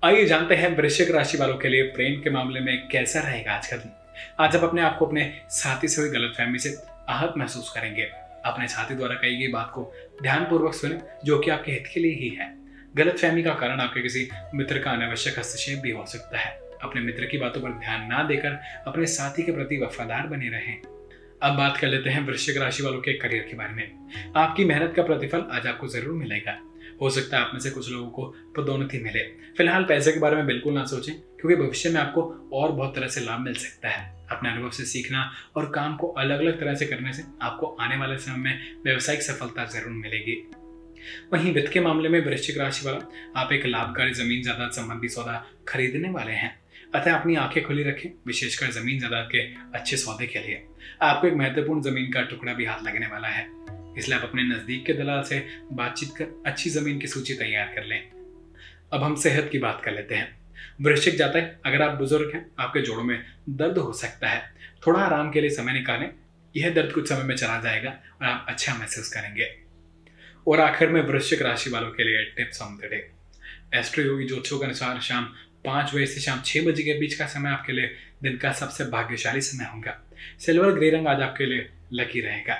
आइए 0.04 0.26
जानते 0.26 0.56
हैं 0.56 0.78
वृश्चिक 0.78 1.12
राशि 1.12 1.38
वालों 1.38 1.58
के 1.58 1.70
लिए 1.70 1.84
प्रेम 1.84 2.22
के 2.22 2.30
मामले 2.30 2.60
में 2.60 2.88
कैसा 2.88 3.20
रहेगा 3.20 3.52
आज 3.52 3.68
का 3.68 3.78
दिन। 3.78 3.92
आज 4.40 4.56
आप 4.56 4.64
अपने 4.64 4.82
आप 4.82 4.98
को 4.98 5.06
अपने 5.06 5.42
साथी 5.50 5.88
से 5.88 6.02
हुई 6.02 6.12
गलतफहमी 6.12 6.60
से 6.60 6.78
आहत 7.10 7.34
महसूस 7.38 7.70
करेंगे। 7.70 8.04
अपने 8.46 8.68
साथी 8.68 8.96
द्वारा 8.96 9.16
कही 9.16 9.38
गई 9.38 9.48
बात 9.48 9.72
को 9.76 9.94
ध्यानपूर्वक 10.22 10.74
सुने, 10.74 11.00
जो 11.26 11.40
कि 11.40 11.52
आपके 11.52 11.72
हित 11.72 11.84
के 11.94 12.00
लिए 12.00 12.16
ही 12.16 12.30
है। 12.30 12.63
गलत 12.94 13.18
फहमी 13.20 13.44
का 13.44 13.54
कारण 13.54 13.80
आपके 13.80 14.02
किसी 14.02 14.28
मित्र 14.56 14.80
का 14.80 14.92
अनावश्यक 14.92 15.38
हस्तक्षेप 15.40 15.80
भी 15.80 15.92
हो 15.92 16.06
सकता 16.06 16.40
है। 16.40 16.52
अपने 16.84 17.02
मित्र 17.02 17.26
की 17.26 17.38
बातों 17.38 17.62
पर 17.62 17.70
ध्यान 17.80 18.06
ना 18.08 18.24
देकर 18.24 18.60
अपने 18.88 19.06
साथी 19.06 19.44
के 19.44 19.52
प्रति 19.52 19.78
वफादार 19.78 20.28
बने 20.28 20.50
रहें। 20.50 20.82
अब 21.44 21.56
बात 21.58 21.78
कर 21.78 21.88
लेते 21.88 22.10
हैं 22.10 22.26
वृश्चिक 22.28 22.58
राशि 22.58 22.84
वालों 22.84 23.00
के 23.02 23.14
करियर 23.14 23.48
के 23.50 23.58
बारे 23.58 23.74
में। 23.74 24.34
आपकी 24.36 24.66
मेहनत 24.66 24.94
का 24.96 25.04
प्रतिफल 25.04 25.48
आज 25.52 25.68
आपको 25.68 25.88
ज़रूर 25.88 26.14
मिलेगा। 26.14 26.58
हो 27.02 27.10
सकता 27.10 27.38
है 27.38 27.44
आप 27.44 27.52
में 27.54 27.60
से 27.60 27.70
कुछ 27.70 27.92
लोगों 27.92 28.10
को 28.10 28.26
पदोन्नति 28.58 29.00
मिले। 29.00 29.24
फ़िलहाल 29.58 29.84
पैसे 29.84 30.12
के 30.12 30.20
बारे 30.20 30.36
में 30.36 30.46
बिल्कुल 30.46 30.74
ना 30.74 30.86
सोचें, 30.86 31.14
क्योंकि 31.14 31.56
भविष्य 31.56 31.90
में 31.90 32.00
आपको 32.02 32.22
और 32.54 32.72
बहुत 32.72 32.96
तरह 32.96 33.08
से 33.08 33.22
लाभ 33.22 33.40
मिल 33.40 33.54
सकता 33.56 33.90
है। 33.90 34.12
अपने 34.32 34.50
अनुभव 34.50 34.70
से 34.70 34.86
सीखना 34.86 35.30
और 35.56 35.72
काम 35.72 35.96
को 35.98 36.08
अलग 36.08 36.40
अलग 36.40 36.60
तरह 36.60 36.76
से 36.76 36.86
करने 36.86 37.14
से 37.14 37.24
आपको 37.42 37.76
आने 37.82 37.98
वाले 37.98 38.18
समय 38.18 38.38
में 38.38 38.84
व्यवसायिक 38.86 39.22
सफलता 39.22 39.66
ज़रूर 39.66 39.94
मिलेगी। 39.94 40.44
वहीं 41.34 41.54
वित्त 41.54 41.72
के 41.74 41.80
मामले 41.80 42.10
में 42.10 42.26
वृश्चिक 42.26 42.58
राशि 42.58 42.86
वाला, 42.86 43.12
आप 43.42 43.54
एक 43.54 43.66
लाभकारी 43.66 44.14
ज़मीन 44.14 44.42
जायदाद 44.42 44.72
संबंधी 44.72 45.10
सौदा 45.10 45.52
खरीदने 45.68 46.10
वाले 46.10 46.32
हैं। 46.32 46.64
अतः 46.96 47.16
अपनी 47.16 47.36
आँखें 47.36 47.64
खुली 47.64 47.84
रखें, 47.84 48.10
विशेषकर 48.28 48.72
ज़मीन 48.72 49.00
जायदाद 49.00 49.30
के 49.32 49.40
अच्छे 49.78 49.98
सौदे 49.98 50.28
के 50.28 50.40
लिए। 50.40 50.66
आपको 51.02 51.28
एक 51.28 51.34
महत्वपूर्ण 51.34 51.82
ज़मीन 51.82 52.12
का 52.12 52.22
टुकड़ा 52.22 52.54
भी 52.54 52.66
हाथ 52.66 52.84
लगने 52.84 53.08
वाला 53.08 53.28
है। 53.28 53.48
इसलिए 53.98 54.18
आप 54.18 54.24
अपने 54.24 54.44
नज़दीक 54.44 54.86
के 54.86 54.94
दलाल 54.94 55.24
से 55.24 55.48
बातचीत 55.72 56.10
कर 56.18 56.44
अच्छी 56.46 56.70
ज़मीन 56.70 57.00
की 57.00 57.08
सूची 57.08 57.34
तैयार 57.34 57.66
कर 57.66 57.84
लें। 57.84 58.12
अब 58.94 59.04
हम 59.04 59.16
सेहत 59.16 59.50
की 59.52 59.58
बात 59.58 59.82
कर 59.86 59.92
लेते 59.92 60.16
हैं। 60.16 60.38
वृश्चिक 60.82 61.16
जातक, 61.16 61.58
अगर 61.66 61.82
आप 61.82 61.98
बुज़ुर्ग 61.98 62.32
हैं, 62.36 62.52
आपके 62.60 62.82
जोड़ों 62.82 63.04
में 63.04 63.24
दर्द 63.50 63.78
हो 63.78 63.94
सकता 63.94 64.30
है। 64.30 64.54
थोड़ा 64.88 65.00
आराम 65.00 65.32
के 65.32 65.42
लिए 65.42 65.50
समय 65.50 65.74
निकालें। 65.74 66.14
यह 66.56 66.74
दर्द 66.74 66.92
कुछ 66.92 67.10
समय 67.10 67.24
में 67.24 67.36
चला 67.36 67.60
जाएगा 67.60 67.90
और 67.90 68.28
आप 68.28 68.46
अच्छा 68.50 68.74
महसूस 68.74 69.14
करेंगे। 69.14 69.63
और 70.48 70.60
आखिर 70.60 70.90
में 70.90 71.02
वृश्चिक 71.02 71.42
राशि 71.42 71.70
वालों 71.70 71.92
के 71.92 72.04
लिए 72.04 72.24
tips 72.24 72.62
on 72.62 72.78
the 72.78 72.82
day 72.86 73.12
Astroyogi 74.04 74.28
ज्योतिषों 74.28 74.60
के 74.60 74.66
अनुसार 74.66 75.00
शाम 75.00 75.24
पाँच 75.66 75.96
बजे 75.96 76.06
से 76.06 76.22
शाम 76.22 76.42
छह 76.46 76.62
बजे 76.62 76.84
के 76.84 77.00
बीच 77.00 77.14
का 77.14 77.26
समय 77.26 77.50
आपके 77.50 77.74
लिए 77.74 77.96
दिन 78.24 78.38
का 78.38 78.52
सबसे 78.52 78.86
भाग्यशाली 78.86 79.42
समय 79.42 79.66
होगा। 79.66 80.02
सिल्वर 80.40 80.72
ग्रे 80.72 80.90
रंग 80.90 81.08
आज 81.08 81.22
आपके 81.22 81.46
लिए 81.46 81.70
लकी 81.94 82.22
रहेगा। 82.22 82.56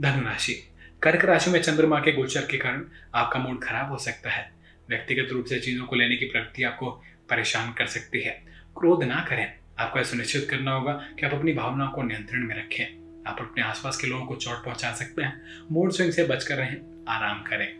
धनुराशि 0.00 0.72
कर्क 1.02 1.24
राशि 1.24 1.50
में 1.50 1.62
चंद्रमा 1.62 1.98
के 1.98 2.12
गोचर 2.12 2.40
के 2.40 2.56
कारण 2.56 2.84
आपका 3.14 3.40
मूड 3.40 3.64
खराब 3.64 3.90
हो 3.90 3.98
सकता 3.98 4.30
है। 4.30 4.52
व्यक्तिगत 4.88 5.32
रूप 5.32 5.44
से 5.44 5.60
चीज़ों 5.60 5.86
को 5.86 5.96
लेने 5.96 6.16
की 6.16 6.24
प्रवृत्ति 6.24 6.62
आपको 6.62 6.90
परेशान 7.30 7.72
कर 7.72 7.86
सकती 7.86 8.22
है। 8.22 8.42
क्रोध 8.78 9.04
ना 9.04 9.26
करें। 9.28 9.58
आपको 9.78 9.98
यह 9.98 10.04
सुनिश्चित 10.04 10.46
करना 10.50 10.72
होगा 10.72 10.92
कि 10.92 11.26
आप 11.26 11.34
अपनी 11.34 11.52
भावनाओं 11.52 11.90
को 11.90 12.02
नियंत्रण 12.02 12.46
में 12.46 12.54
रखें। 12.56 12.84
आप 13.26 13.36
अपने 13.40 13.62
आसपास 13.62 13.96
के 13.96 14.06
लोगों 14.06 14.26
को 14.26 14.36
चोट 14.36 14.64
पहुँचा 14.64 14.92
सकते 14.92 15.22
हैं, 15.22 15.42
मूड 15.72 15.92
स्विंग 15.92 16.12
से 16.12 16.24
बचकर 16.24 16.54
रहें, 16.54 17.04
आराम 17.08 17.42
करें। 17.42 17.76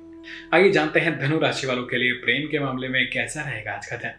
आइए 0.54 0.70
जानते 0.70 1.00
हैं 1.00 1.18
धनु 1.18 1.38
राशि 1.38 1.66
वालों 1.66 1.84
के 1.84 1.96
लिए 1.96 2.12
प्रेम 2.12 2.48
के 2.48 2.58
मामले 2.58 2.88
में 2.88 3.10
कैसा 3.10 3.42
रहेगा 3.42 3.72
आज 3.72 3.86
का 3.86 3.96
दिन। 3.96 4.10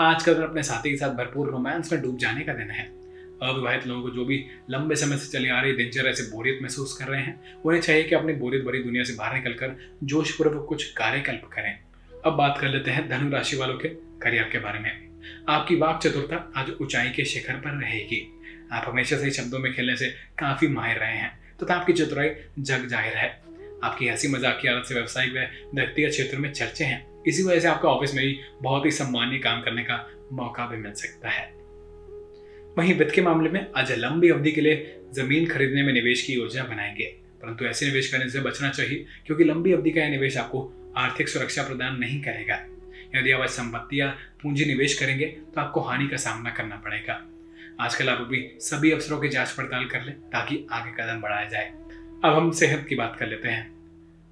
आज 0.00 0.22
का 0.22 0.32
दिन 0.32 0.42
अपने 0.42 0.62
साथी 0.62 0.90
के 0.90 0.96
साथ 0.96 1.08
भरपूर 1.08 1.50
रोमांस 1.50 1.92
में 1.92 2.02
डूब 2.02 2.18
जाने 2.18 2.40
का 2.40 2.52
दिन 2.52 2.70
है। 2.70 2.84
अविवाहित 3.42 3.86
लोगों 3.86 4.02
को 4.02 4.10
जो 4.10 4.24
भी 4.24 4.46
लंबे 4.70 4.94
समय 4.94 5.16
से 5.16 5.38
चली 5.38 5.48
आ 5.48 5.60
रही 5.60 5.72
दिनचर्या 5.72 6.12
से 6.12 6.22
बोरियत 6.22 6.58
महसूस 6.62 6.96
कर 6.98 7.04
रहे 7.04 7.22
हैं, 7.22 7.62
उन्हें 7.62 7.82
चाहिए 7.82 8.04
कि 8.04 8.14
अपनी 8.14 8.32
बोरियत 8.32 8.64
भरी 8.64 8.82
दुनिया 8.82 9.04
से 9.04 9.14
बाहर 9.14 9.34
निकलकर 9.34 9.90
जोशपूर्वक 10.04 10.66
कुछ 10.68 10.92
कार्यकल्प 10.92 11.50
करें। 11.52 11.78
अब 12.24 12.32
बात 12.32 12.58
कर 12.60 12.68
लेते 12.68 12.90
हैं 12.90 13.08
धनु 13.08 13.30
राशि 13.30 13.56
वालों 13.56 13.78
के 13.78 13.88
करियर 14.22 14.44
के 14.44 14.58
बारे 14.58 14.78
में। 14.78 15.13
आपकी 15.48 15.76
वाक 15.76 16.00
चतुरता 16.02 16.52
आज 16.56 16.70
ऊंचाई 16.82 17.10
के 17.10 17.24
शिखर 17.24 17.54
पर 17.54 17.70
रहेगी। 17.70 18.40
आप 18.72 18.84
हमेशा 18.88 19.16
से 19.16 19.30
शब्दों 19.30 19.58
में 19.58 19.74
खेलने 19.74 19.96
से 19.96 20.08
काफ़ी 20.38 20.68
माहिर 20.68 20.96
रहे 20.96 21.16
हैं, 21.16 21.40
तथा 21.56 21.66
तो 21.66 21.74
आपकी 21.74 21.92
चतुराई 21.92 22.30
जग 22.58 22.86
ज़ाहिर 22.86 23.12
है। 23.12 23.42
आपकी 23.84 24.08
हँसी 24.08 24.28
मज़ाक 24.28 24.58
की 24.62 24.68
आदत 24.68 24.84
से 24.86 24.94
व्यवसायिक 24.94 25.32
व 25.32 25.46
व्यक्तिगत 25.74 26.10
क्षेत्र 26.10 26.38
में 26.38 26.52
चर्चे 26.52 26.84
हैं। 26.84 27.22
इसी 27.26 27.42
वजह 27.42 27.60
से 27.60 27.68
आपका 27.68 27.88
ऑफ़िस 27.88 28.14
में 28.14 28.22
ही 28.22 28.40
बहुत 28.62 28.86
ही 28.86 28.90
सम्मानीय 28.90 29.38
काम 29.38 29.62
करने 29.62 29.82
का 29.82 30.10
मौका 30.32 30.66
भी 30.66 30.76
मिल 30.76 30.92
सकता 30.92 31.28
है। 31.28 31.52
वहीं 32.78 32.94
वित्त 32.94 33.14
के 33.14 33.22
मामले 33.22 33.50
में 33.50 33.66
आज 33.76 33.92
लंबी 33.92 34.28
अवधि 34.28 34.52
के 34.52 34.60
लिए 34.60 35.00
ज़मीन 35.12 35.46
खरीदने 35.46 35.82
में 35.82 35.92
निवेश 35.92 36.22
की 36.22 36.32
योजना 36.32 36.64
बनाएँगे। 36.64 37.04
परंतु 37.42 37.64
ऐसे 37.64 37.86
निवेश 37.86 38.12
करने 38.12 38.30
से 38.30 38.40
बचना 38.40 38.70
चाहिए, 38.70 39.06
क्योंकि 39.26 39.44
लंबी 39.44 39.72
अवधि 39.72 39.90
का 39.90 40.00
यह 40.00 40.08
निवेश 40.08 40.36
आपको 40.36 40.92
आर्थिक 40.96 41.28
सुरक्षा 41.28 41.62
प्रदान 41.62 41.96
नहीं 41.96 42.22
करेगा। 42.22 42.56
यदि 43.14 43.30
आप 43.30 43.46
संपत्ति 43.46 44.00
या 44.00 44.06
पूंजी 44.42 44.64
निवेश 44.64 44.98
करेंगे 44.98 45.26
तो 45.26 45.60
आपको 45.60 45.80
हानि 45.80 46.06
का 46.06 46.16
सामना 46.16 46.50
करना 46.50 46.76
पड़ेगा। 46.76 47.20
आजकल 47.80 48.08
आप 48.08 48.18
अभी 48.18 48.50
सभी 48.60 48.90
अवसरों 48.90 49.20
की 49.20 49.28
जाँच 49.28 49.50
पड़ताल 49.50 49.84
कर 49.84 50.02
लें, 50.02 50.14
ताकि 50.14 50.66
आगे 50.72 50.90
कदम 50.90 51.20
बढ़ाया 51.20 51.48
जाए। 51.48 51.68
अब 52.24 52.34
हम 52.36 52.50
सेहत 52.50 52.86
की 52.88 52.94
बात 52.94 53.16
कर 53.18 53.26
लेते 53.26 53.48
हैं। 53.48 53.72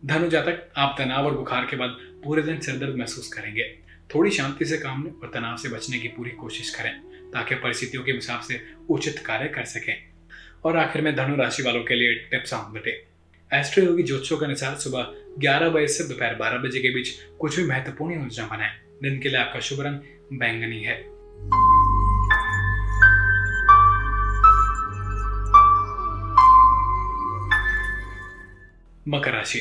धनु 0.04 0.28
जातक 0.28 0.72
आप 0.76 0.94
तनाव 0.98 1.26
और 1.26 1.34
बुखार 1.34 1.64
के 1.64 1.76
बाद 1.76 1.96
पूरे 2.24 2.42
दिन 2.42 2.60
सिरदर्द 2.60 2.96
महसूस 2.96 3.32
करेंगे। 3.32 3.78
थोड़ी 4.14 4.30
शांति 4.30 4.64
से 4.64 4.78
काम 4.78 5.04
लें 5.04 5.12
और 5.12 5.30
तनाव 5.34 5.56
से 5.56 5.68
बचने 5.68 5.98
की 5.98 6.08
पूरी 6.08 6.30
कोशिश 6.30 6.74
करें, 6.74 7.00
ताकि 7.30 7.54
परिस्थितियों 7.54 8.02
के 8.02 8.12
हिसाब 8.12 8.40
से 8.40 8.60
उचित 8.90 9.18
कार्य 9.18 9.48
कर 9.48 9.64
सकें। 9.64 9.94
और 10.64 10.76
आखिर 10.76 11.02
में 11.02 11.16
धनु 11.16 11.36
राशि 11.36 11.62
वालों 11.62 11.84
के 11.84 11.94
लिए 11.94 12.14
tips 12.14 12.54
on 12.54 12.72
the 12.72 12.82
day. 12.84 13.06
Astroyogi 13.84 14.02
ज्योतिषों 14.02 14.38
के 14.38 14.44
अनुसार 14.44 14.74
सुबह 14.74 15.14
11 15.38 15.68
बजे 15.68 15.88
से 15.88 16.04
दोपहर 16.04 16.34
12 16.34 16.58
बजे 16.58 16.80
के 16.80 16.94
बीच 16.94 17.08
कुछ 17.38 17.60
भी 17.60 17.66
महत्वपूर्ण 17.66 18.22
योजना 18.22 18.46
बनाएँ 18.46 18.70
दिन 19.02 19.20
के 19.20 19.28
लिए 19.28 19.38
आपका 19.38 19.60
शुभ 19.60 19.80
रंग 19.80 20.00
बैंगनी 20.32 20.82
है। 20.82 21.12
मकर 29.08 29.32
राशि। 29.32 29.60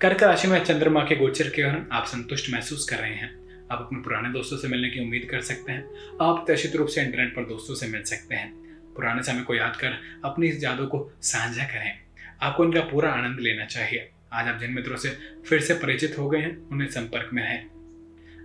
कर्क 0.00 0.22
राशि 0.22 0.48
में 0.48 0.64
चंद्रमा 0.64 1.00
के 1.00 1.16
गोचर 1.16 1.48
के 1.48 1.62
कारण 1.62 1.86
आप 1.92 2.06
संतुष्ट 2.06 2.52
महसूस 2.52 2.88
कर 2.88 2.96
रहे 2.96 3.14
हैं। 3.14 3.46
आप 3.72 3.78
अपने 3.78 3.98
पुराने 3.98 4.28
दोस्तों 4.28 4.56
से 4.56 4.68
मिलने 4.68 4.90
की 4.90 5.00
उम्मीद 5.00 5.28
कर 5.30 5.40
सकते 5.40 5.72
हैं। 5.72 5.84
आप 6.22 6.46
तशित 6.50 6.76
रूप 6.76 6.88
से 6.88 7.02
इंटरनेट 7.02 7.36
पर 7.36 7.42
दोस्तों 7.42 7.74
से 7.74 7.86
मिल 7.86 8.02
सकते 8.02 8.34
हैं। 8.34 8.52
पुराने 8.94 9.22
समय 9.22 9.40
को 9.40 9.54
याद 9.54 9.76
कर 9.76 10.20
अपनी 10.24 10.48
इस 10.48 10.64
यादों 10.64 10.86
को 10.86 11.12
साझा 11.22 11.64
करें। 11.64 11.98
आपको 12.42 12.64
इनका 12.64 12.80
पूरा 12.80 13.10
आनंद 13.10 13.40
लेना 13.40 13.64
चाहिए। 13.64 14.10
आज 14.32 14.48
आप 14.48 14.58
जिन 14.60 14.70
मित्रों 14.70 14.96
से 14.96 15.18
फिर 15.48 15.60
से 15.60 15.74
परिचित 15.74 16.18
हो 16.18 16.28
गए 16.28 16.38
हैं, 16.38 16.68
उन्हें 16.68 16.88
संपर्क 16.88 17.30
में 17.32 17.42
रहें 17.42 17.64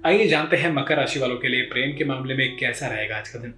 आइए 0.05 0.27
जानते 0.27 0.57
हैं 0.57 0.71
मकर 0.71 0.97
राशि 0.97 1.19
वालों 1.19 1.37
के 1.37 1.47
लिए 1.47 1.61
प्रेम 1.61 1.97
के 1.97 2.05
मामले 2.05 2.33
में 2.33 2.57
कैसा 2.57 2.87
रहेगा 2.87 3.17
आज 3.17 3.29
का 3.29 3.39
दिन। 3.39 3.53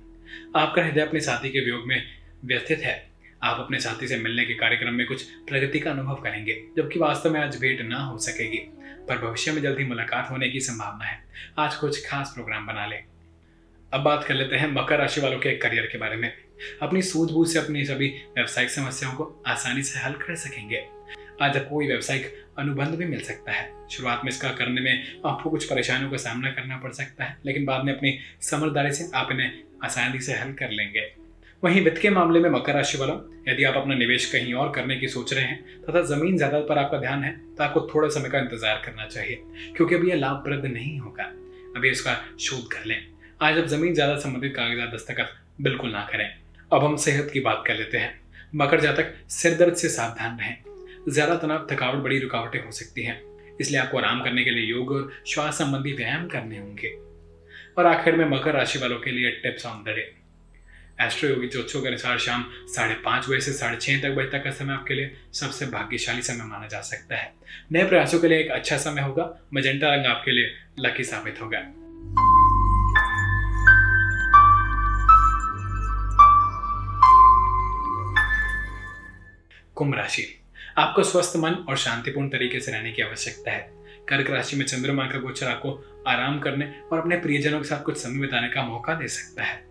आपका 0.55 0.83
हृदय 0.83 1.01
अपने 1.01 1.19
साथी 1.19 1.49
के 1.49 1.59
वियोग 1.59 1.87
में 1.87 2.03
व्यथित 2.45 2.79
है। 2.79 3.09
आप 3.43 3.59
अपने 3.59 3.79
साथी 3.79 4.07
से 4.07 4.17
मिलने 4.17 4.45
के 4.45 4.53
कार्यक्रम 4.53 4.93
में 4.93 5.07
कुछ 5.07 5.23
प्रगति 5.23 5.79
का 5.79 5.91
अनुभव 5.91 6.15
करेंगे, 6.15 6.63
जबकि 6.77 6.99
वास्तव 6.99 7.33
में 7.33 7.41
आज 7.41 7.59
भेंट 7.59 7.81
ना 7.81 7.99
हो 7.99 8.17
सकेगी, 8.17 8.57
पर 9.09 9.17
भविष्य 9.17 9.51
में 9.51 9.61
जल्दी 9.61 9.83
मुलाकात 9.83 10.27
होने 10.31 10.49
की 10.49 10.59
संभावना 10.59 11.05
है। 11.05 11.23
आज 11.57 11.75
कुछ 11.75 12.07
खास 12.07 12.31
प्रोग्राम 12.35 12.67
बना 12.67 12.85
ले। 12.85 12.95
अब 13.93 14.01
बात 14.01 14.23
कर 14.23 14.33
लेते 14.33 14.55
हैं 14.55 14.71
मकर 14.71 14.99
राशि 14.99 15.21
वालों 15.21 15.39
के 15.39 15.57
करियर 15.57 15.85
के 15.85 15.97
बारे 15.97 16.15
में। 16.15 16.33
अपनी 16.81 17.01
सूझबूझ 17.01 17.49
से 17.49 17.59
अपनी 17.59 17.85
सभी 17.85 18.07
व्यावसायिक 18.07 18.69
समस्याओं 18.69 19.13
को 19.13 19.43
आसानी 19.47 19.83
से 19.83 19.99
हल 19.99 20.13
कर 20.13 20.35
सकेंगे। 20.35 20.87
आज 21.43 21.57
आपको 21.57 21.69
कोई 21.69 21.87
व्यावसायिक 21.87 22.25
अनुबंध 22.59 22.95
भी 22.95 23.05
मिल 23.05 23.21
सकता 23.21 23.51
है। 23.51 23.67
शुरुआत 23.91 24.21
में 24.23 24.29
इसका 24.31 24.49
करने 24.51 24.81
में 24.81 25.03
आपको 25.25 25.49
कुछ 25.49 25.65
परेशानियों 25.65 26.11
का 26.11 26.17
सामना 26.17 26.49
करना 26.51 26.77
पड़ 26.77 26.91
सकता 26.93 27.23
है, 27.23 27.37
लेकिन 27.45 27.65
बाद 27.65 27.83
में 27.85 27.93
अपनी 27.93 28.17
समझदारी 28.41 28.91
से 28.91 29.09
आप 29.15 29.31
इन्हें 29.31 29.51
आसानी 29.83 30.19
से 30.19 30.33
हल 30.33 30.53
कर 30.53 30.69
लेंगे। 30.71 31.01
वहीं 31.63 31.81
वित्त 31.81 32.01
के 32.01 32.09
मामले 32.09 32.39
में 32.39 32.49
मकर 32.49 32.73
राशि 32.73 32.97
वालों, 32.97 33.17
यदि 33.47 33.63
आप 33.63 33.77
अपना 33.77 33.95
निवेश 33.95 34.31
कहीं 34.31 34.53
और 34.53 34.71
करने 34.71 34.97
की 34.97 35.07
सोच 35.07 35.33
रहे 35.33 35.43
हैं, 35.43 35.83
तथा 35.83 36.01
ज़मीन 36.05 36.37
ज़्यादा 36.37 36.59
पर 36.61 36.77
आपका 36.77 36.97
ध्यान 36.99 37.23
है 37.23 37.31
तो 37.57 37.63
आपको 37.63 37.87
थोड़ा 37.93 38.09
समय 38.09 38.29
का 38.29 38.39
इंतज़ार 38.39 38.81
करना 38.85 39.07
चाहिए, 39.07 39.41
क्योंकि 39.75 39.95
अभी 39.95 40.09
यह 40.09 40.15
लाभप्रद 40.17 40.65
नहीं 40.67 40.97
होगा। 40.99 41.23
अभी 41.77 41.89
इसका 41.89 42.17
शोध 42.39 42.71
कर 42.71 42.85
लें। 42.85 42.99
आज 43.41 43.57
अब 43.57 43.67
ज़मीन 43.67 43.93
ज़्यादा 43.93 44.17
संबंधित 44.17 44.55
कागजात 44.55 44.93
दस्तखत 44.93 45.37
बिल्कुल 45.61 45.91
ना 45.91 46.07
करें। 46.11 46.29
अब 46.71 46.83
हम 46.83 46.95
सेहत 46.97 47.29
की 47.33 47.39
बात 47.41 47.63
कर 47.67 47.75
लेते 47.75 47.97
हैं। 47.97 48.19
मकर 48.55 48.81
जातक 48.81 49.13
सिर 49.31 49.57
दर्द 49.57 49.75
से 49.75 49.89
सावधान 49.89 50.37
रहें। 50.39 50.72
ज़्यादा 51.09 51.35
तनाव, 51.35 51.67
थकावट, 51.71 52.03
बड़ी 52.03 52.19
रुकावटें 52.19 52.65
हो 52.65 52.71
सकती 52.71 53.03
हैं। 53.03 53.21
इसलिए 53.61 53.79
आपको 53.81 53.97
आराम 53.97 54.23
करने 54.23 54.43
के 54.43 54.51
लिए 54.51 54.65
योग 54.65 54.91
और 54.91 55.11
श्वास 55.27 55.57
संबंधी 55.57 55.93
व्यायाम 55.93 56.27
करने 56.27 56.57
होंगे। 56.57 56.97
और 57.77 57.85
आखिर 57.85 58.15
में 58.15 58.25
मकर 58.25 58.53
राशि 58.53 58.79
वालों 58.79 58.99
के 58.99 59.11
लिए 59.11 59.31
tips 59.31 59.65
on 59.65 59.83
the 59.83 59.89
day. 59.89 60.13
Astroyogi 61.29 61.47
ज्योतिषों 61.47 61.81
के 61.81 61.87
अनुसार 61.87 62.17
शाम 62.17 62.45
साढ़े 62.67 62.93
पाँच 62.93 63.29
बजे 63.29 63.39
से 63.41 63.53
साढ़े 63.53 63.77
छः 63.77 64.01
तक 64.01 64.09
बजे 64.09 64.29
तक 64.29 64.43
का 64.43 64.51
समय 64.51 64.73
आपके 64.73 64.93
लिए 64.93 65.15
सबसे 65.33 65.65
भाग्यशाली 65.65 66.21
समय 66.21 66.45
माना 66.45 66.67
जा 66.67 66.81
सकता 66.81 67.15
है। 67.15 67.33
नए 67.71 67.87
प्रयासों 67.89 68.19
के 68.19 68.27
लिए 68.27 68.39
एक 68.39 68.51
अच्छा 68.51 68.77
समय 68.77 69.01
होगा। 69.01 69.47
मजेंटा 69.53 69.95
रंग 69.95 70.05
आपके 70.05 70.31
लिए 70.31 70.51
लकी 70.79 71.03
साबित 71.03 71.41
होगा। 71.41 71.59
कुंभ 79.75 79.95
राशि। 79.95 80.42
आपको 80.77 81.03
स्वस्थ 81.03 81.33
मन 81.37 81.51
और 81.51 81.77
शांतिपूर्ण 81.77 82.29
तरीके 82.29 82.59
से 82.59 82.71
रहने 82.71 82.91
की 82.91 83.01
आवश्यकता 83.01 83.51
है। 83.51 83.71
कर्क 84.09 84.29
राशि 84.29 84.57
में 84.57 84.65
चंद्रमा 84.65 85.05
का 85.05 85.19
गोचर 85.19 85.47
आपको 85.47 86.03
आराम 86.07 86.39
करने 86.39 86.73
और 86.91 86.99
अपने 86.99 87.17
प्रियजनों 87.17 87.59
के 87.59 87.67
साथ 87.67 87.83
कुछ 87.83 87.97
समय 87.97 88.19
बिताने 88.19 88.47
का 88.47 88.63
मौका 88.63 88.93
दे 88.93 89.07
सकता 89.07 89.43
है। 89.43 89.65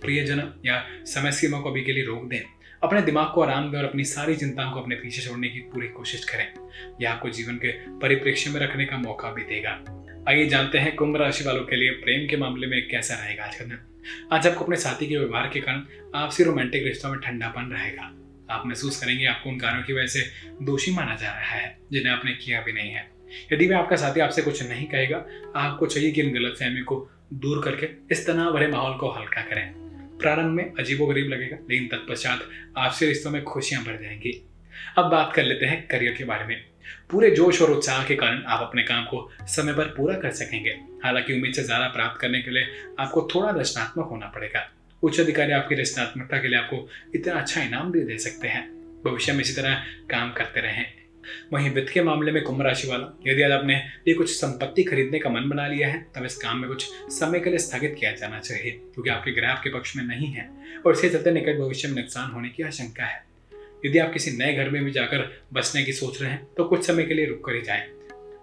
प्रियजन 0.00 0.52
या 0.66 0.86
समय 1.04 1.32
सीमा 1.32 1.60
को 1.60 1.70
अभी 1.70 1.84
के 1.84 1.92
लिए 1.92 2.04
रोक 2.04 2.28
दें। 2.28 2.40
अपने 2.82 3.02
दिमाग 3.02 3.32
को 3.34 3.40
आराम 3.40 3.70
दें 3.70 3.78
और 3.78 3.84
अपनी 3.84 4.04
सारी 4.04 4.36
चिंताओं 4.36 4.72
को 4.72 4.80
अपने 4.80 4.94
पीछे 4.94 5.22
छोड़ने 5.22 5.48
की 5.48 5.58
पूरी 5.58 5.88
कोशिश 5.88 6.24
करें। 6.24 6.54
यह 7.02 7.12
आपको 7.12 7.30
जीवन 7.30 7.54
के 7.54 7.72
परिप्रेक्ष्य 7.72 8.50
में 8.50 8.60
रखने 8.60 8.84
का 8.84 8.96
मौका 8.96 9.30
भी 9.30 9.42
देगा। 9.42 9.84
आइए 10.28 10.46
जानते 10.46 10.78
हैं 10.78 10.96
कुंभ 10.96 11.16
राशि 11.16 11.44
वालों 11.44 11.62
के 11.62 11.76
लिए 11.76 11.90
प्रेम 11.90 12.28
के 12.28 12.36
मामले 12.36 12.66
में 12.66 12.88
कैसा 12.88 13.14
रहेगा 13.14 13.44
आज 13.44 13.56
का 13.56 13.64
दिन। 13.64 13.78
आज 14.32 14.46
आपको 14.46 14.64
अपने 14.64 14.76
साथी 14.76 15.06
के 15.06 15.18
व्यवहार 15.18 15.50
के 15.52 15.60
कारण 15.60 15.84
आपसी 16.14 16.44
रोमांटिक 16.44 16.84
रिश्तों 16.84 17.10
में 17.10 17.20
ठंडापन 17.20 17.62
रहेगा। 17.62 18.23
आप 18.54 18.66
महसूस 18.66 19.00
करेंगे 19.00 19.26
आपको 19.26 19.50
उन 19.50 19.58
कार्यों 19.58 19.82
की 19.82 19.92
वजह 19.92 20.06
से 20.06 20.20
दोषी 20.62 20.92
माना 20.92 21.14
जा 21.14 21.30
रहा 21.30 21.56
है, 21.56 21.76
जिन्हें 21.92 22.12
आपने 22.12 22.32
किया 22.34 22.60
भी 22.60 22.72
नहीं 22.72 22.90
है। 22.90 23.08
यदि 23.52 23.66
वह 23.66 23.78
आपका 23.78 23.96
साथी 23.96 24.20
आपसे 24.20 24.42
कुछ 24.42 24.62
नहीं 24.62 24.86
कहेगा, 24.86 25.24
आपको 25.56 25.86
चाहिए 25.86 26.10
कि 26.12 26.22
इन 26.22 26.32
गलत 26.34 26.56
फहमी 26.60 26.82
को 26.82 27.08
दूर 27.34 27.62
करके 27.64 27.88
इस 28.10 28.26
तनाव 28.26 28.52
भरे 28.52 28.66
माहौल 28.66 28.96
को 28.98 29.10
हल्का 29.10 29.42
करें। 29.42 29.72
प्रारंभ 30.18 30.52
में 30.52 30.72
अजीबो 30.78 31.06
गरीब 31.06 31.28
लगेगा, 31.28 31.56
लेकिन 31.70 31.88
तत्पश्चात 31.88 32.48
आपसे 32.76 33.06
रिश्तों 33.06 33.30
में 33.30 33.42
खुशियाँ 33.44 33.84
बढ़ 33.84 34.00
जाएँगी। 34.02 34.32
अब 34.98 35.10
बात 35.10 35.32
कर 35.32 35.42
लेते 35.42 35.66
हैं 35.66 35.86
करियर 35.86 36.14
के 36.14 36.24
बारे 36.24 36.44
में। 36.44 36.64
पूरे 37.10 37.30
जोश 37.30 37.60
और 37.62 37.70
उत्साह 37.70 38.04
के 38.04 38.14
कारण 38.14 38.42
आप 38.44 38.60
अपने 38.60 38.82
काम 38.82 39.04
को 39.04 39.28
समय 39.46 39.72
पर 39.72 39.84
पूरा 39.86 40.14
कर 40.14 40.30
सकेंगे। 40.32 40.70
हालाँकि 41.04 41.32
उम्मीद 41.32 41.54
से 41.54 41.62
ज़्यादा 41.62 41.88
प्राप्त 41.88 42.20
करने 42.20 42.40
के 42.42 42.50
लिए 42.50 42.66
आपको 43.00 43.28
थोड़ा 43.34 43.50
रचनात्मक 43.50 44.08
होना 44.08 44.26
पड़ेगा। 44.26 44.60
उच्च 45.02 45.20
अधिकारी 45.20 45.52
आपकी 45.52 45.74
रचनात्मकता 45.74 46.38
के 46.38 46.48
लिए 46.48 46.58
आपको 46.58 46.88
इतना 47.14 47.34
अच्छा 47.34 47.62
इनाम 47.62 47.90
भी 47.92 48.04
दे 48.04 48.18
सकते 48.18 48.48
हैं। 48.48 48.68
भविष्य 49.04 49.32
में 49.32 49.40
इसी 49.40 49.52
तरह 49.52 49.74
काम 50.10 50.32
करते 50.32 50.60
रहें। 50.60 50.84
वहीं 51.52 51.70
वित्त 51.70 51.92
के 51.92 52.02
मामले 52.02 52.32
में 52.32 52.42
कुंभ 52.42 52.62
राशि 52.62 52.88
वाला, 52.88 53.06
यदि 53.26 53.42
आज 53.42 53.52
आपने 53.52 53.74
ये 54.08 54.14
कुछ 54.14 54.30
संपत्ति 54.30 54.82
खरीदने 54.82 55.18
का 55.18 55.30
मन 55.30 55.48
बना 55.48 55.66
लिया 55.66 55.88
है, 55.88 56.06
तब 56.14 56.24
इस 56.24 56.36
काम 56.36 56.58
में 56.58 56.68
कुछ 56.68 56.88
समय 57.10 57.40
के 57.40 57.50
लिए 57.50 57.58
स्थगित 57.58 57.96
किया 58.00 58.12
जाना 58.12 58.40
चाहिए, 58.40 58.70
क्योंकि 58.70 59.10
आपके 59.10 59.30
ग्रह 59.30 59.48
आपके 59.48 59.70
पक्ष 59.70 59.96
में 59.96 60.04
नहीं 60.04 60.26
है 60.26 60.48
और 60.86 60.92
इसके 60.92 61.08
चलते 61.08 61.30
निकट 61.30 61.58
भविष्य 61.58 61.88
में 61.88 61.94
नुकसान 61.94 62.30
होने 62.30 62.48
की 62.48 62.62
आशंका 62.62 63.04
है। 63.04 63.22
यदि 63.86 63.98
आप 63.98 64.12
किसी 64.12 64.30
नए 64.30 64.54
घर 64.54 64.70
में 64.70 64.84
भी 64.84 64.90
जाकर 64.90 65.42
बसने 65.52 65.82
की 65.84 65.92
सोच 65.92 66.22
रहे 66.22 66.30
हैं 66.30 66.44
तो 66.56 66.64
कुछ 66.64 66.86
समय 66.86 67.02
के 67.02 67.14
लिए 67.14 67.26
रुक 67.26 67.44
कर 67.46 67.54
ही 67.54 67.62
जाए। 67.62 67.88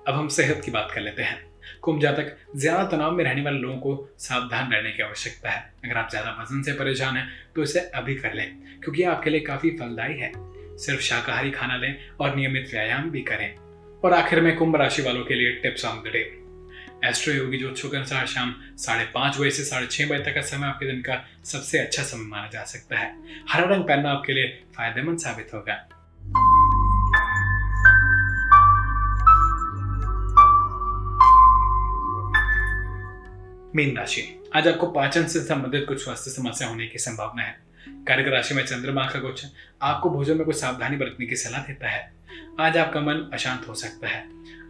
अब 0.08 0.14
हम 0.14 0.28
सेहत 0.28 0.62
की 0.66 0.72
बात 0.72 0.92
कर 0.94 1.02
लेते 1.02 1.22
हैं। 1.22 1.51
कुंभ 1.84 2.02
जातक 2.02 2.36
ज़्यादा 2.56 2.84
तनाव 2.88 3.12
में 3.12 3.24
रहने 3.24 3.42
वाले 3.42 3.60
लोगों 3.60 3.78
को 3.78 4.10
सावधान 4.20 4.72
रहने 4.72 4.92
की 4.92 5.04
आवश्यकता 5.04 5.50
है। 5.50 5.62
अगर 5.86 5.98
आप 5.98 6.10
ज़्यादा 6.10 6.32
वज़न 6.42 6.62
से 6.62 6.74
परेशान 6.74 7.18
हैं 7.18 7.28
तो 7.56 7.64
इसे 7.64 7.80
अभी 7.80 8.16
कर 8.16 8.34
लें, 8.34 8.80
क्योंकि 8.84 9.04
आपके 9.06 9.30
लिए 9.30 9.40
काफ़ी 9.42 9.70
फलदायी 9.72 10.20
है। 10.20 10.32
सिर्फ़ 10.78 11.02
शाकाहारी 11.02 11.52
खाना 11.52 11.78
लें 11.78 11.96
और 12.20 12.36
नियमित 12.36 12.70
व्यायाम 12.72 13.10
भी 13.12 13.22
करें। 13.24 13.56
और 14.04 14.14
आखिर 14.14 14.42
में 14.42 14.56
कुंभ 14.58 14.76
राशि 14.76 15.02
वालों 15.02 15.24
के 15.26 15.36
लिए 15.36 15.52
tips 15.64 15.86
on 15.86 15.98
the 16.00 16.12
day. 16.14 16.20
Astroyogi 17.34 17.58
ज्योतिषों 17.58 17.90
के 17.90 17.98
अनुसार 17.98 18.26
शाम 18.28 18.54
साढ़े 18.78 19.06
पाँच 19.14 19.38
बजे 19.40 19.52
से 19.52 19.64
साढ़े 19.64 19.88
छह 19.88 20.06
बजे 20.06 20.24
तक 20.24 20.36
का 20.36 20.42
समय 20.48 20.68
आपके 20.68 20.86
दिन 20.86 21.02
का 21.02 21.24
सबसे 21.46 21.80
अच्छा 21.80 22.04
समय 22.04 22.26
माना 22.26 22.48
जा 22.48 22.64
सकता 22.66 23.00
है। 23.00 23.14
हरा 23.50 23.66
रंग 23.66 23.84
पहनना 23.84 24.12
आपके 24.12 24.34
लिए 24.34 24.48
फ़ायदेमंद 24.78 25.20
साबित 25.20 25.54
होगा। 25.54 25.74
मीन 33.76 33.98
राशि। 33.98 34.22
आज 34.56 34.68
आपको 34.68 34.88
पाचन 34.88 35.26
से 35.26 35.40
संबंधित 35.40 35.86
कुछ 35.88 36.04
स्वास्थ्य 36.04 36.32
समस्या 36.32 36.68
होने 36.68 36.88
की 36.88 36.98
संभावना 36.98 37.44
है। 37.44 37.56
कर्क 37.90 38.28
राशि 38.28 38.54
में 38.54 38.64
चंद्रमा 38.66 39.06
का 39.06 39.20
गोचर 39.20 39.48
आपको 39.82 40.10
भोजन 40.10 40.38
में 40.38 40.46
कुछ 40.46 40.56
सावधानी 40.56 40.98
बरतने 40.98 41.26
की 41.26 41.36
सलाह 41.36 41.62
देता 41.62 41.90
है। 41.90 42.14
आज 42.60 42.78
आपका 42.78 43.02
मन 43.02 43.30
अशांत 43.34 43.68
हो 43.68 43.74
सकता 43.74 44.08
है। 44.08 44.22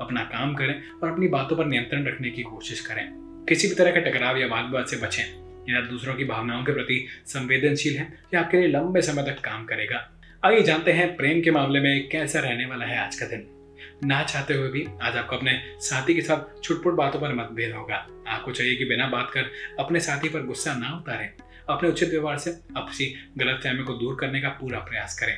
अपना 0.01 0.23
काम 0.23 0.55
करें 0.55 0.89
और 1.03 1.11
अपनी 1.11 1.27
बातों 1.27 1.57
पर 1.57 1.65
नियंत्रण 1.65 2.05
रखने 2.07 2.29
की 2.29 2.41
कोशिश 2.41 2.79
करें। 2.79 3.07
किसी 3.49 3.67
भी 3.67 3.75
तरह 3.75 3.91
के 3.91 4.01
टकराव 4.01 4.37
या 4.37 4.47
वाद 4.47 4.65
विवाद 4.65 4.85
से 4.85 4.97
बचें। 4.97 5.23
यदि 5.23 5.77
आप 5.77 5.83
दूसरों 5.83 6.13
की 6.13 6.23
भावनाओं 6.23 6.63
के 6.63 6.73
प्रति 6.73 7.07
संवेदनशील 7.27 7.97
हैं 7.97 8.23
तो 8.31 8.37
आपके 8.37 8.57
लिए 8.57 8.67
लंबे 8.67 9.01
समय 9.01 9.23
तक 9.23 9.39
काम 9.39 9.65
करेगा। 9.65 10.09
आइए 10.45 10.61
जानते 10.61 10.91
हैं 10.91 11.15
प्रेम 11.15 11.41
के 11.41 11.51
मामले 11.51 11.79
में 11.79 12.09
कैसा 12.09 12.39
रहने 12.39 12.65
वाला 12.65 12.85
है 12.85 12.99
आज 12.99 13.15
का 13.15 13.25
दिन। 13.25 13.60
ना 14.03 14.21
चाहते 14.23 14.53
हुए 14.53 14.69
भी 14.69 14.85
आज 15.01 15.15
आपको 15.17 15.35
अपने 15.35 15.59
साथी 15.81 16.13
के 16.13 16.21
साथ 16.21 16.63
छुटपुट 16.63 16.93
बातों 16.95 17.19
पर 17.19 17.33
मतभेद 17.35 17.73
होगा। 17.73 17.95
आपको 18.29 18.51
चाहिए 18.51 18.75
कि 18.75 18.85
बिना 18.85 19.07
बात 19.09 19.31
कर 19.33 19.51
अपने 19.79 19.99
साथी 19.99 20.29
पर 20.29 20.45
गुस्सा 20.45 20.73
ना 20.73 20.95
उतारें। 20.97 21.29
अपने 21.69 21.89
उचित 21.89 22.09
व्यवहार 22.09 22.37
से 22.37 22.51
अपनी 22.51 23.13
गलत 23.37 23.61
फहमी 23.63 23.83
को 23.83 23.93
दूर 23.95 24.17
करने 24.19 24.41
का 24.41 24.49
पूरा 24.59 24.79
प्रयास 24.81 25.19
करें। 25.19 25.37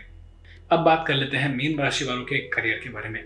अब 0.71 0.79
बात 0.79 1.03
कर 1.07 1.13
लेते 1.13 1.37
हैं 1.37 1.55
मीन 1.55 1.79
राशि 1.79 2.05
वालों 2.05 2.23
के 2.23 2.37
करियर 2.49 2.79
के 2.83 2.89
बारे 2.89 3.09
में। 3.09 3.21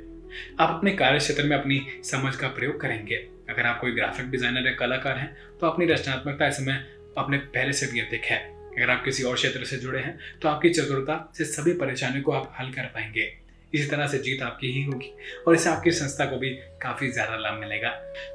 आप 0.59 0.69
अपने 0.69 0.91
कार्य 0.93 1.19
क्षेत्र 1.19 1.43
में 1.43 1.55
अपनी 1.57 1.81
समझ 2.05 2.35
का 2.35 2.47
प्रयोग 2.49 2.79
करेंगे। 2.81 3.15
अगर 3.49 3.65
आप 3.65 3.79
कोई 3.81 3.91
ग्राफिक 3.91 4.29
डिज़ाइनर 4.31 4.67
या 4.67 4.73
कलाकार 4.75 5.17
हैं 5.17 5.35
तो 5.59 5.67
अपनी 5.67 5.85
रचनात्मकता 5.85 6.47
इस 6.47 6.57
समय 6.57 6.83
अपने 7.17 7.37
पहले 7.37 7.73
से 7.73 7.91
भी 7.91 7.99
अधिक 7.99 8.25
है। 8.25 8.37
अगर 8.69 8.89
आप 8.89 9.03
किसी 9.03 9.23
और 9.23 9.35
क्षेत्र 9.35 9.65
से 9.65 9.77
जुड़े 9.77 9.99
हैं 9.99 10.17
तो 10.41 10.49
आपकी 10.49 10.69
चतुरता 10.69 11.15
से 11.37 11.45
सभी 11.45 11.73
परेशानियों 11.75 12.23
को 12.23 12.31
आप 12.31 12.55
हल 12.59 12.71
कर 12.71 12.91
पाएँगे। 12.95 13.25
इसी 13.73 13.85
तरह 13.87 14.07
से 14.07 14.17
जीत 14.19 14.41
आपकी 14.41 14.71
ही 14.71 14.83
होगी 14.83 15.11
और 15.47 15.55
इससे 15.55 15.69
आपकी 15.69 15.91
संस्था 15.91 16.25
को 16.25 16.37
भी 16.37 16.49
काफ़ी 16.81 17.09
ज़्यादा 17.09 17.37
लाभ 17.37 17.59
मिलेगा। 17.59 17.89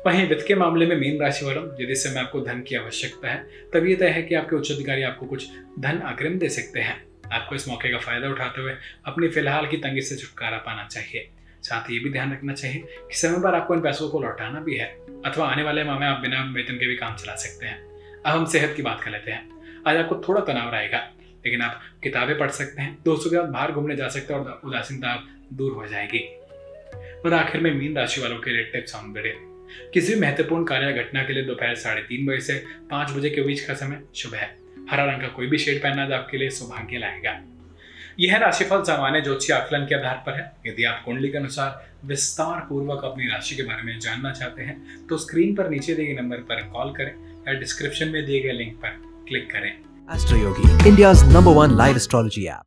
वहीं 0.06 0.26
वित्त 0.28 0.44
के 0.48 0.54
मामले 0.54 0.86
में 0.86 0.96
मीन 0.96 1.20
राशि 1.20 1.44
वालों, 1.44 1.64
यदि 1.80 1.94
समय 1.94 2.20
आपको 2.20 2.40
धन 2.40 2.60
की 2.60 2.76
आवश्यकता 2.76 3.30
है, 3.30 3.44
तब 3.74 3.86
ये 3.86 3.94
तय 3.96 4.08
है 4.08 4.22
कि 4.22 4.34
आपके 4.34 4.56
उच्च 4.56 4.72
अधिकारी 4.72 5.02
आपको 5.02 5.26
कुछ 5.26 5.48
धन 5.78 5.98
अग्रिम 6.06 6.38
दे 6.38 6.48
सकते 6.50 6.80
हैं। 6.80 7.00
आपको 7.32 7.54
इस 7.54 7.68
मौके 7.68 7.90
का 7.92 7.98
फ़ायदा 7.98 8.28
उठाते 8.28 8.60
हुए 8.60 8.72
अपनी 9.06 9.28
फ़िलहाल 9.28 9.66
की 9.66 9.76
तंगी 9.78 10.00
से 10.00 10.16
छुटकारा 10.16 10.58
पाना 10.58 10.86
चाहिए। 10.86 11.28
साथ 11.62 11.88
ही 11.90 11.94
ये 11.94 12.00
भी 12.04 12.10
ध्यान 12.10 12.32
रखना 12.32 12.52
चाहिए 12.54 12.80
कि 12.80 13.16
समय 13.16 13.42
पर 13.42 13.54
आपको 13.54 13.74
इन 13.74 13.80
पैसों 13.80 14.08
को 14.08 14.20
लौटाना 14.20 14.60
भी 14.60 14.76
है, 14.76 14.86
अथवा 15.26 15.46
आने 15.46 15.62
वाले 15.62 15.84
माह 15.84 15.98
में 15.98 16.06
आप 16.06 16.20
बिना 16.20 16.42
वेतन 16.54 16.78
के 16.78 16.86
भी 16.86 16.96
काम 16.96 17.16
चला 17.16 17.34
सकते 17.36 17.66
हैं। 17.66 17.78
अब 18.22 18.36
हम 18.36 18.44
सेहत 18.46 18.74
की 18.76 18.82
बात 18.82 19.00
कर 19.00 19.10
लेते 19.10 19.30
हैं। 19.30 19.82
आज 19.86 19.96
आपको 19.96 20.22
थोड़ा 20.28 20.40
तनाव 20.42 20.72
रहेगा। 20.74 20.98
लेकिन 21.44 21.62
आप 21.62 21.80
किताबें 22.02 22.38
पढ़ 22.38 22.50
सकते 22.50 22.82
हैं। 22.82 22.96
दोस्तों 23.04 23.30
के 23.30 23.36
साथ 23.36 23.48
बाहर 23.48 23.72
घूमने 23.72 23.96
जा 23.96 24.08
सकते 24.08 24.34
हैं 24.34 24.40
और 24.40 24.60
उदासीनता 24.64 25.16
दूर 25.52 25.72
हो 25.72 25.86
जाएगी। 25.86 26.18
और 27.24 27.34
आखिर 27.34 27.60
में 27.60 27.72
मीन 27.74 27.96
राशि 27.96 28.20
वालों 28.20 28.38
के 28.38 28.50
लिए 28.50 28.64
टिप्स 28.64 28.94
ऑन 28.94 29.12
द 29.12 29.22
किसी 29.94 30.14
भी 30.14 30.20
महत्वपूर्ण 30.20 30.64
कार्य 30.64 30.92
घटना 30.92 31.22
के 31.22 31.32
लिए 31.32 31.42
दोपहर 31.42 31.74
साढ़े 31.74 32.00
तीन 32.02 32.26
बजे 32.26 32.40
से 32.40 32.54
पाँच 32.90 33.10
बजे 33.10 33.30
के 33.30 33.42
बीच 33.42 33.60
का 33.60 33.74
समय 33.74 34.02
शुभ 34.14 34.34
है। 34.34 34.48
हरा 34.90 35.04
रंग 35.04 35.22
का 35.22 35.28
कोई 35.28 35.46
भी 35.46 35.58
शेड 35.58 35.82
पहनना 35.82 36.16
आपके 36.16 36.38
लिए 36.38 36.50
सौभाग्य 36.50 36.98
लाएगा। 36.98 37.40
यह 38.20 38.36
राशिफल 38.36 38.82
सामान्य 38.82 39.20
ज्योतिषी 39.20 39.52
आकलन 39.52 39.86
के 39.86 39.94
आधार 39.94 40.22
पर 40.26 40.32
है। 40.32 40.52
यदि 40.66 40.84
आप 40.84 41.02
कुंडली 41.04 41.28
के 41.28 41.38
अनुसार 41.38 41.90
विस्तार 42.04 42.60
पूर्वक 42.60 43.04
अपनी 43.04 43.28
राशि 43.28 43.56
के 43.56 43.62
बारे 43.62 43.82
में 43.82 43.98
जानना 43.98 44.32
चाहते 44.32 44.62
हैं 44.62 45.06
तो 45.06 45.18
स्क्रीन 45.18 45.54
पर 45.54 45.68
नीचे 45.68 45.94
दिए 45.94 46.06
गए 46.06 46.20
नंबर 46.20 46.36
पर 46.42 46.62
कॉल 46.68 46.92
करें 46.92 47.14
या 47.48 47.54
डिस्क्रिप्शन 47.54 48.08
में 48.08 48.24
दिए 48.26 48.40
गए 48.40 48.52
लिंक 48.52 48.76
पर 48.76 49.00
क्लिक 49.28 49.50
करें। 49.50 49.72
Astro 50.12 50.36
Yogi, 50.36 50.62
India's 50.86 51.22
number 51.24 51.50
one 51.50 51.74
live 51.74 51.96
astrology 51.96 52.46
app. 52.46 52.66